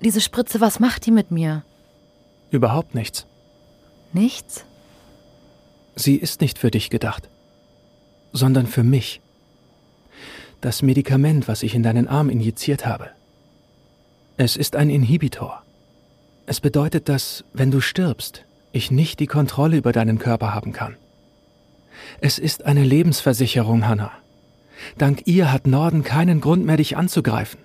Diese 0.02 0.20
Spritze, 0.20 0.60
was 0.60 0.78
macht 0.78 1.06
die 1.06 1.10
mit 1.10 1.30
mir? 1.30 1.64
Überhaupt 2.50 2.94
nichts. 2.94 3.26
Nichts? 4.12 4.64
Sie 5.94 6.16
ist 6.16 6.40
nicht 6.40 6.58
für 6.58 6.70
dich 6.70 6.90
gedacht, 6.90 7.28
sondern 8.32 8.66
für 8.66 8.82
mich. 8.82 9.20
Das 10.60 10.82
Medikament, 10.82 11.48
was 11.48 11.62
ich 11.62 11.74
in 11.74 11.82
deinen 11.82 12.08
Arm 12.08 12.28
injiziert 12.28 12.86
habe. 12.86 13.10
Es 14.36 14.56
ist 14.56 14.76
ein 14.76 14.90
Inhibitor. 14.90 15.61
Es 16.46 16.60
bedeutet, 16.60 17.08
dass, 17.08 17.44
wenn 17.52 17.70
du 17.70 17.80
stirbst, 17.80 18.44
ich 18.72 18.90
nicht 18.90 19.20
die 19.20 19.26
Kontrolle 19.26 19.76
über 19.76 19.92
deinen 19.92 20.18
Körper 20.18 20.54
haben 20.54 20.72
kann. 20.72 20.96
Es 22.20 22.38
ist 22.38 22.64
eine 22.64 22.84
Lebensversicherung, 22.84 23.86
Hannah. 23.86 24.12
Dank 24.98 25.26
ihr 25.26 25.52
hat 25.52 25.66
Norden 25.66 26.02
keinen 26.02 26.40
Grund 26.40 26.64
mehr, 26.64 26.76
dich 26.76 26.96
anzugreifen, 26.96 27.60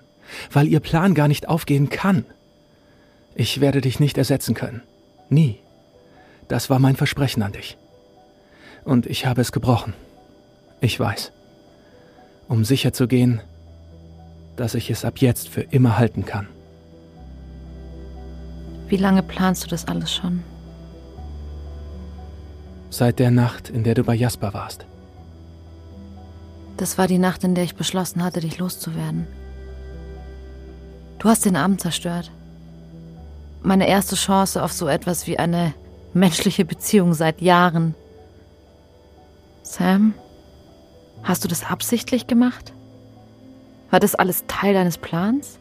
weil 0.52 0.68
ihr 0.68 0.80
Plan 0.80 1.16
gar 1.16 1.28
nicht 1.28 1.50
aufgehen 1.50 1.90
kann. 1.90 2.26
Ich 3.36 3.62
werde 3.62 3.82
dich 3.82 4.00
nicht 4.00 4.18
ersetzen 4.18 4.54
können. 4.54 4.82
Nie. 5.30 5.58
Das 6.48 6.70
war 6.70 6.80
mein 6.80 6.96
Versprechen 6.96 7.44
an 7.44 7.54
dich. 7.54 7.78
Und 8.84 9.06
ich 9.06 9.26
habe 9.26 9.42
es 9.42 9.52
gebrochen. 9.52 9.94
Ich 10.82 11.00
weiß. 11.00 11.32
Um 12.48 12.64
sicher 12.64 12.94
zu 12.94 13.08
gehen, 13.08 13.42
dass 14.56 14.76
ich 14.76 14.90
es 14.90 15.04
ab 15.04 15.18
jetzt 15.20 15.50
für 15.50 15.62
immer 15.62 15.98
halten 15.98 16.26
kann. 16.26 16.48
Wie 18.88 18.98
lange 18.98 19.24
planst 19.24 19.64
du 19.64 19.68
das 19.68 19.88
alles 19.88 20.14
schon? 20.14 20.44
Seit 22.90 23.20
der 23.20 23.32
Nacht, 23.32 23.70
in 23.70 23.84
der 23.84 23.96
du 23.96 24.04
bei 24.04 24.16
Jasper 24.16 24.54
warst. 24.54 24.86
Das 26.78 26.98
war 26.98 27.08
die 27.08 27.18
Nacht, 27.18 27.44
in 27.44 27.56
der 27.56 27.64
ich 27.64 27.76
beschlossen 27.76 28.24
hatte, 28.24 28.40
dich 28.40 28.60
loszuwerden. 28.60 29.28
Du 31.20 31.28
hast 31.28 31.46
den 31.46 31.56
Abend 31.56 31.82
zerstört. 31.82 32.32
Meine 33.64 33.88
erste 33.88 34.16
Chance 34.16 34.64
auf 34.64 34.72
so 34.72 34.88
etwas 34.88 35.28
wie 35.28 35.40
eine 35.40 35.74
menschliche 36.14 36.64
Beziehung 36.64 37.14
seit 37.14 37.42
Jahren. 37.42 37.96
Sam, 39.64 40.14
hast 41.24 41.44
du 41.44 41.48
das 41.48 41.66
absichtlich 41.66 42.28
gemacht? 42.28 42.72
War 43.90 44.00
das 44.00 44.16
alles 44.16 44.46
Teil 44.48 44.74
deines 44.74 44.98
Plans? 44.98 45.60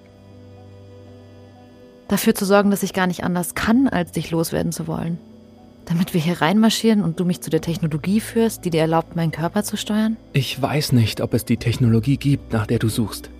Dafür 2.08 2.34
zu 2.34 2.44
sorgen, 2.44 2.70
dass 2.70 2.82
ich 2.82 2.92
gar 2.92 3.06
nicht 3.06 3.24
anders 3.24 3.54
kann, 3.54 3.88
als 3.88 4.12
dich 4.12 4.30
loswerden 4.30 4.72
zu 4.72 4.86
wollen. 4.86 5.18
Damit 5.86 6.14
wir 6.14 6.20
hier 6.20 6.40
reinmarschieren 6.40 7.02
und 7.02 7.20
du 7.20 7.24
mich 7.24 7.40
zu 7.40 7.50
der 7.50 7.60
Technologie 7.60 8.20
führst, 8.20 8.64
die 8.64 8.70
dir 8.70 8.80
erlaubt, 8.80 9.16
meinen 9.16 9.32
Körper 9.32 9.62
zu 9.62 9.76
steuern? 9.76 10.16
Ich 10.32 10.60
weiß 10.60 10.92
nicht, 10.92 11.20
ob 11.20 11.34
es 11.34 11.44
die 11.44 11.56
Technologie 11.56 12.16
gibt, 12.16 12.52
nach 12.52 12.66
der 12.66 12.78
du 12.78 12.88
suchst. 12.88 13.30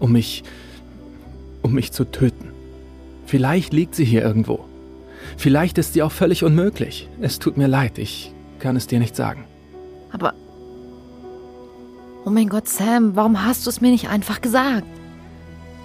Um 0.00 0.12
mich. 0.12 0.42
um 1.62 1.72
mich 1.72 1.92
zu 1.92 2.04
töten. 2.04 2.50
Vielleicht 3.26 3.72
liegt 3.72 3.94
sie 3.94 4.04
hier 4.04 4.22
irgendwo. 4.22 4.64
Vielleicht 5.36 5.78
ist 5.78 5.94
sie 5.94 6.02
auch 6.02 6.12
völlig 6.12 6.44
unmöglich. 6.44 7.08
Es 7.20 7.38
tut 7.38 7.56
mir 7.56 7.68
leid, 7.68 7.98
ich 7.98 8.32
kann 8.58 8.76
es 8.76 8.86
dir 8.86 8.98
nicht 8.98 9.16
sagen. 9.16 9.44
Aber. 10.12 10.34
Oh 12.24 12.30
mein 12.30 12.48
Gott, 12.48 12.68
Sam, 12.68 13.16
warum 13.16 13.44
hast 13.44 13.66
du 13.66 13.70
es 13.70 13.80
mir 13.80 13.90
nicht 13.90 14.08
einfach 14.08 14.40
gesagt? 14.40 14.86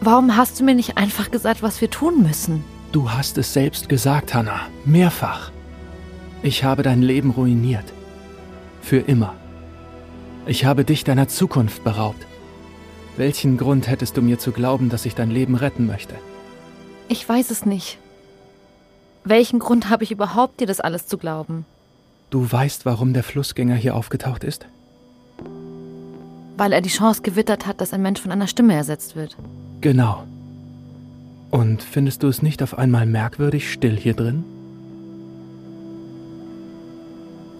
Warum 0.01 0.37
hast 0.37 0.59
du 0.59 0.63
mir 0.63 0.75
nicht 0.75 0.97
einfach 0.97 1.29
gesagt, 1.29 1.61
was 1.61 1.81
wir 1.81 1.89
tun 1.89 2.23
müssen? 2.23 2.63
Du 2.91 3.11
hast 3.11 3.37
es 3.37 3.53
selbst 3.53 3.89
gesagt, 3.89 4.33
Hannah. 4.33 4.61
Mehrfach. 4.85 5.51
Ich 6.41 6.63
habe 6.63 6.83
dein 6.83 7.01
Leben 7.01 7.31
ruiniert. 7.31 7.83
Für 8.81 8.99
immer. 8.99 9.35
Ich 10.45 10.63
habe 10.63 10.85
dich 10.85 11.03
deiner 11.03 11.27
Zukunft 11.27 11.83
beraubt. 11.83 12.25
Welchen 13.17 13.57
Grund 13.57 13.89
hättest 13.89 14.15
du 14.15 14.21
mir 14.21 14.39
zu 14.39 14.53
glauben, 14.53 14.87
dass 14.87 15.05
ich 15.05 15.15
dein 15.15 15.29
Leben 15.29 15.55
retten 15.55 15.85
möchte? 15.85 16.15
Ich 17.09 17.27
weiß 17.27 17.51
es 17.51 17.65
nicht. 17.65 17.97
Welchen 19.25 19.59
Grund 19.59 19.89
habe 19.89 20.05
ich 20.05 20.11
überhaupt, 20.11 20.61
dir 20.61 20.67
das 20.67 20.79
alles 20.79 21.07
zu 21.07 21.17
glauben? 21.17 21.65
Du 22.29 22.49
weißt, 22.49 22.85
warum 22.85 23.11
der 23.13 23.23
Flussgänger 23.23 23.75
hier 23.75 23.95
aufgetaucht 23.95 24.45
ist? 24.45 24.65
Weil 26.55 26.71
er 26.71 26.81
die 26.81 26.89
Chance 26.89 27.21
gewittert 27.21 27.65
hat, 27.65 27.81
dass 27.81 27.91
ein 27.91 28.01
Mensch 28.01 28.21
von 28.21 28.31
einer 28.31 28.47
Stimme 28.47 28.75
ersetzt 28.75 29.17
wird. 29.17 29.35
Genau. 29.81 30.23
Und 31.51 31.81
findest 31.81 32.23
du 32.23 32.27
es 32.27 32.41
nicht 32.41 32.61
auf 32.61 32.77
einmal 32.77 33.05
merkwürdig 33.05 33.71
still 33.71 33.95
hier 33.95 34.13
drin? 34.13 34.43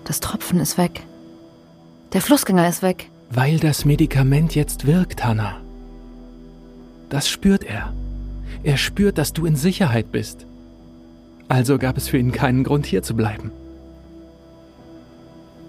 Das 0.05 0.19
Tropfen 0.19 0.60
ist 0.60 0.77
weg. 0.77 1.05
Der 2.13 2.21
Flussgänger 2.21 2.67
ist 2.67 2.82
weg. 2.82 3.10
Weil 3.29 3.60
das 3.60 3.86
Medikament 3.86 4.55
jetzt 4.55 4.88
wirkt, 4.88 5.23
Hannah. 5.23 5.58
Das 7.10 7.29
spürt 7.29 7.63
er. 7.63 7.93
Er 8.63 8.77
spürt, 8.77 9.17
dass 9.17 9.34
du 9.34 9.45
in 9.45 9.55
Sicherheit 9.55 10.12
bist. 10.12 10.45
Also 11.47 11.77
gab 11.77 11.97
es 11.97 12.08
für 12.08 12.17
ihn 12.17 12.32
keinen 12.32 12.63
Grund, 12.63 12.86
hier 12.86 13.03
zu 13.03 13.15
bleiben. 13.15 13.51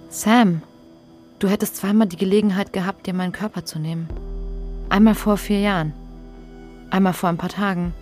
Sam, 0.09 0.63
du 1.39 1.49
hättest 1.49 1.77
zweimal 1.77 2.09
die 2.09 2.17
Gelegenheit 2.17 2.73
gehabt, 2.73 3.07
dir 3.07 3.15
meinen 3.15 3.33
Körper 3.33 3.65
zu 3.65 3.79
nehmen. 3.79 4.09
Einmal 4.89 5.15
vor 5.15 5.37
vier 5.37 5.61
Jahren. 5.61 5.93
Einmal 6.91 7.13
vor 7.13 7.29
ein 7.29 7.37
paar 7.37 7.51
Tagen. 7.51 7.95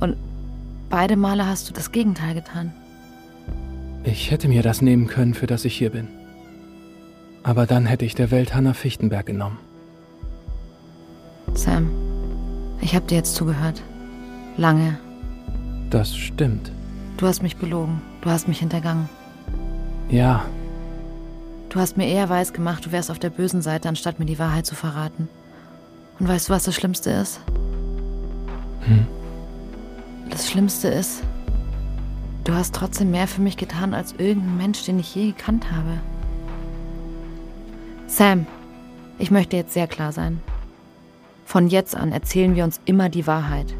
Und 0.00 0.16
beide 0.90 1.16
Male 1.16 1.46
hast 1.46 1.68
du 1.68 1.72
das 1.72 1.92
Gegenteil 1.92 2.34
getan. 2.34 2.72
Ich 4.04 4.30
hätte 4.30 4.48
mir 4.48 4.62
das 4.62 4.80
nehmen 4.80 5.06
können, 5.06 5.34
für 5.34 5.46
das 5.46 5.64
ich 5.64 5.76
hier 5.76 5.90
bin. 5.90 6.08
Aber 7.42 7.66
dann 7.66 7.86
hätte 7.86 8.04
ich 8.04 8.14
der 8.14 8.30
Welt 8.30 8.54
Hannah 8.54 8.74
Fichtenberg 8.74 9.26
genommen. 9.26 9.58
Sam, 11.54 11.90
ich 12.80 12.94
habe 12.94 13.06
dir 13.06 13.16
jetzt 13.16 13.34
zugehört. 13.34 13.82
Lange. 14.56 14.98
Das 15.90 16.16
stimmt. 16.16 16.70
Du 17.16 17.26
hast 17.26 17.42
mich 17.42 17.56
belogen. 17.56 18.00
Du 18.20 18.30
hast 18.30 18.48
mich 18.48 18.58
hintergangen. 18.58 19.08
Ja. 20.10 20.44
Du 21.68 21.80
hast 21.80 21.96
mir 21.96 22.06
eher 22.06 22.28
weiß 22.28 22.52
gemacht, 22.52 22.86
du 22.86 22.92
wärst 22.92 23.10
auf 23.10 23.18
der 23.18 23.30
bösen 23.30 23.62
Seite, 23.62 23.88
anstatt 23.88 24.18
mir 24.18 24.26
die 24.26 24.38
Wahrheit 24.38 24.66
zu 24.66 24.74
verraten. 24.74 25.28
Und 26.18 26.28
weißt 26.28 26.48
du, 26.48 26.52
was 26.52 26.64
das 26.64 26.74
Schlimmste 26.74 27.10
ist? 27.10 27.40
Hm? 28.86 29.06
Das 30.30 30.50
Schlimmste 30.50 30.88
ist, 30.88 31.22
du 32.44 32.52
hast 32.52 32.74
trotzdem 32.74 33.10
mehr 33.10 33.26
für 33.26 33.40
mich 33.40 33.56
getan 33.56 33.94
als 33.94 34.12
irgendein 34.18 34.56
Mensch, 34.56 34.84
den 34.84 34.98
ich 34.98 35.14
je 35.14 35.32
gekannt 35.32 35.72
habe. 35.72 35.98
Sam, 38.06 38.46
ich 39.18 39.30
möchte 39.30 39.56
jetzt 39.56 39.74
sehr 39.74 39.86
klar 39.86 40.12
sein. 40.12 40.40
Von 41.44 41.68
jetzt 41.68 41.96
an 41.96 42.12
erzählen 42.12 42.54
wir 42.56 42.64
uns 42.64 42.80
immer 42.84 43.08
die 43.08 43.26
Wahrheit. 43.26 43.74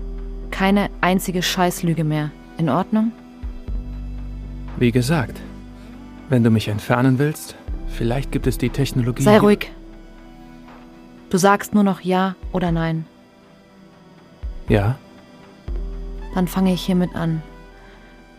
Keine 0.50 0.90
einzige 1.00 1.42
Scheißlüge 1.42 2.04
mehr. 2.04 2.30
In 2.56 2.68
Ordnung? 2.68 3.12
Wie 4.78 4.90
gesagt, 4.90 5.40
wenn 6.28 6.42
du 6.42 6.50
mich 6.50 6.68
entfernen 6.68 7.18
willst, 7.18 7.56
vielleicht 7.88 8.32
gibt 8.32 8.46
es 8.46 8.58
die 8.58 8.70
Technologie. 8.70 9.22
Sei 9.22 9.38
ruhig. 9.38 9.70
Du 11.30 11.36
sagst 11.36 11.74
nur 11.74 11.84
noch 11.84 12.00
Ja 12.00 12.36
oder 12.52 12.72
Nein. 12.72 13.04
Ja? 14.68 14.96
Dann 16.34 16.48
fange 16.48 16.72
ich 16.72 16.82
hiermit 16.84 17.14
an. 17.14 17.42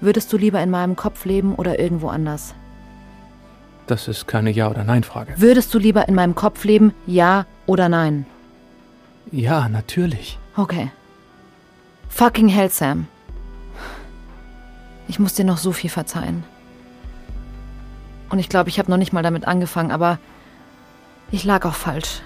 Würdest 0.01 0.31
du 0.31 0.37
lieber 0.37 0.61
in 0.61 0.69
meinem 0.69 0.95
Kopf 0.95 1.25
leben 1.25 1.55
oder 1.55 1.79
irgendwo 1.79 2.07
anders? 2.07 2.53
Das 3.87 4.07
ist 4.07 4.27
keine 4.27 4.51
Ja- 4.51 4.69
oder 4.69 4.83
Nein-Frage. 4.83 5.33
Würdest 5.37 5.73
du 5.73 5.79
lieber 5.79 6.07
in 6.07 6.15
meinem 6.15 6.35
Kopf 6.35 6.63
leben, 6.63 6.93
ja 7.07 7.45
oder 7.65 7.89
nein? 7.89 8.25
Ja, 9.31 9.67
natürlich. 9.67 10.37
Okay. 10.55 10.91
Fucking 12.07 12.47
hell, 12.47 12.69
Sam. 12.69 13.07
Ich 15.07 15.19
muss 15.19 15.33
dir 15.33 15.43
noch 15.43 15.57
so 15.57 15.71
viel 15.71 15.89
verzeihen. 15.89 16.43
Und 18.29 18.39
ich 18.39 18.47
glaube, 18.47 18.69
ich 18.69 18.77
habe 18.77 18.91
noch 18.91 18.97
nicht 18.97 19.11
mal 19.11 19.23
damit 19.23 19.47
angefangen, 19.47 19.91
aber 19.91 20.19
ich 21.31 21.43
lag 21.43 21.65
auch 21.65 21.73
falsch. 21.73 22.21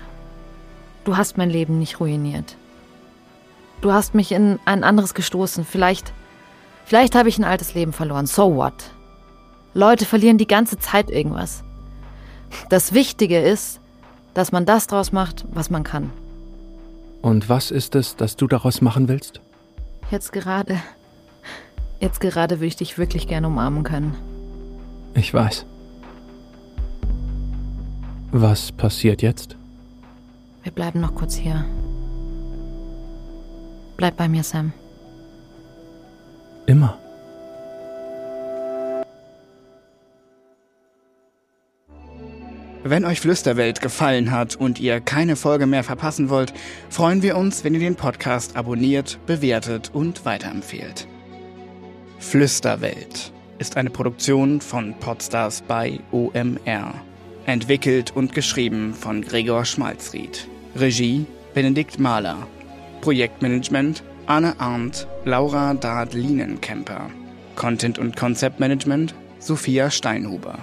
Du 1.05 1.17
hast 1.17 1.37
mein 1.37 1.49
Leben 1.49 1.79
nicht 1.79 1.99
ruiniert. 1.99 2.57
Du 3.83 3.91
hast 3.91 4.15
mich 4.15 4.31
in 4.31 4.59
ein 4.63 4.85
anderes 4.85 5.13
gestoßen. 5.13 5.65
Vielleicht, 5.65 6.13
vielleicht 6.85 7.15
habe 7.15 7.27
ich 7.27 7.37
ein 7.37 7.43
altes 7.43 7.73
Leben 7.73 7.91
verloren. 7.91 8.27
So 8.27 8.55
what? 8.55 8.73
Leute 9.73 10.05
verlieren 10.05 10.37
die 10.37 10.47
ganze 10.47 10.79
Zeit 10.79 11.11
irgendwas. 11.11 11.65
Das 12.69 12.93
Wichtige 12.93 13.41
ist, 13.41 13.81
dass 14.33 14.53
man 14.53 14.65
das 14.65 14.87
draus 14.87 15.11
macht, 15.11 15.43
was 15.51 15.69
man 15.69 15.83
kann. 15.83 16.11
Und 17.21 17.49
was 17.49 17.71
ist 17.71 17.93
es, 17.95 18.15
das 18.15 18.37
du 18.37 18.47
daraus 18.47 18.79
machen 18.79 19.09
willst? 19.09 19.41
Jetzt 20.09 20.31
gerade. 20.31 20.79
Jetzt 21.99 22.21
gerade 22.21 22.59
würde 22.59 22.67
ich 22.67 22.77
dich 22.77 22.97
wirklich 22.97 23.27
gerne 23.27 23.47
umarmen 23.47 23.83
können. 23.83 24.15
Ich 25.13 25.33
weiß. 25.33 25.65
Was 28.31 28.71
passiert 28.71 29.21
jetzt? 29.21 29.57
Wir 30.63 30.71
bleiben 30.71 31.01
noch 31.01 31.15
kurz 31.15 31.35
hier. 31.35 31.65
Bleib 33.97 34.17
bei 34.17 34.27
mir, 34.27 34.43
Sam. 34.43 34.73
Immer. 36.65 36.97
Wenn 42.86 43.06
euch 43.06 43.21
Flüsterwelt 43.21 43.79
gefallen 43.79 44.32
hat 44.32 44.58
und 44.58 44.77
ihr 44.77 44.99
keine 44.99 45.38
Folge 45.38 45.65
mehr 45.67 45.86
verpassen 45.86 46.29
wollt, 46.29 46.53
freuen 46.89 47.21
wir 47.21 47.38
uns, 47.38 47.63
wenn 47.63 47.73
ihr 47.73 47.79
den 47.79 47.95
Podcast 47.95 48.58
abonniert, 48.58 49.19
bewertet 49.25 49.91
und 49.93 50.25
weiterempfehlt. 50.25 51.08
Flüsterwelt 52.19 53.32
ist 53.58 53.77
eine 53.77 53.89
Produktion 53.89 54.60
von 54.60 54.95
Podstars 54.99 55.62
bei 55.62 56.01
OMR. 56.12 56.93
Entwickelt 57.45 58.13
und 58.15 58.34
geschrieben 58.34 58.93
von 58.93 59.21
Gregor 59.21 59.63
Schmalzried. 59.63 60.49
Regie 60.75 61.25
Benedikt 61.53 61.99
Mahler. 61.99 62.47
Projektmanagement 63.03 64.01
Anne 64.27 64.57
Arndt, 64.61 65.07
Laura 65.25 65.73
Dard-Lienenkemper. 65.73 67.09
Content 67.57 67.99
und 67.99 68.15
Konzeptmanagement 68.15 69.13
Sophia 69.39 69.91
Steinhuber. 69.91 70.57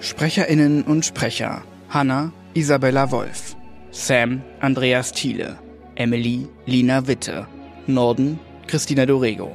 SprecherInnen 0.00 0.84
und 0.84 1.04
Sprecher 1.04 1.62
Hanna 1.90 2.32
Isabella 2.54 3.10
Wolf, 3.10 3.54
Sam 3.90 4.40
Andreas 4.60 5.12
Thiele, 5.12 5.58
Emily 5.94 6.48
Lina 6.64 7.06
Witte, 7.06 7.46
Norden 7.86 8.38
Christina 8.66 9.04
Dorego. 9.04 9.54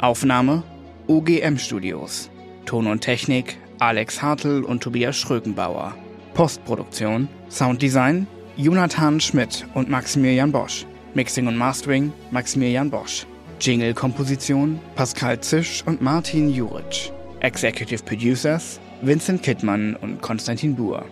Aufnahme 0.00 0.64
OGM 1.06 1.58
Studios. 1.58 2.28
Ton 2.66 2.88
und 2.88 3.02
Technik 3.02 3.56
Alex 3.78 4.20
Hartl 4.20 4.64
und 4.64 4.82
Tobias 4.82 5.16
Schrökenbauer. 5.16 5.94
Postproduktion 6.34 7.28
Sounddesign 7.48 8.26
Jonathan 8.56 9.20
Schmidt 9.20 9.64
und 9.74 9.88
Maximilian 9.88 10.50
Bosch. 10.50 10.84
Mixing 11.14 11.46
und 11.46 11.56
Mastering 11.56 12.12
Maximilian 12.30 12.90
Bosch. 12.90 13.26
Jingle-Komposition 13.60 14.78
Pascal 14.94 15.40
Zisch 15.40 15.82
und 15.86 16.00
Martin 16.00 16.48
Juric. 16.52 17.12
Executive 17.40 18.02
Producers 18.04 18.80
Vincent 19.02 19.42
Kittmann 19.42 19.96
und 19.96 20.20
Konstantin 20.20 20.74
Buhr. 20.74 21.04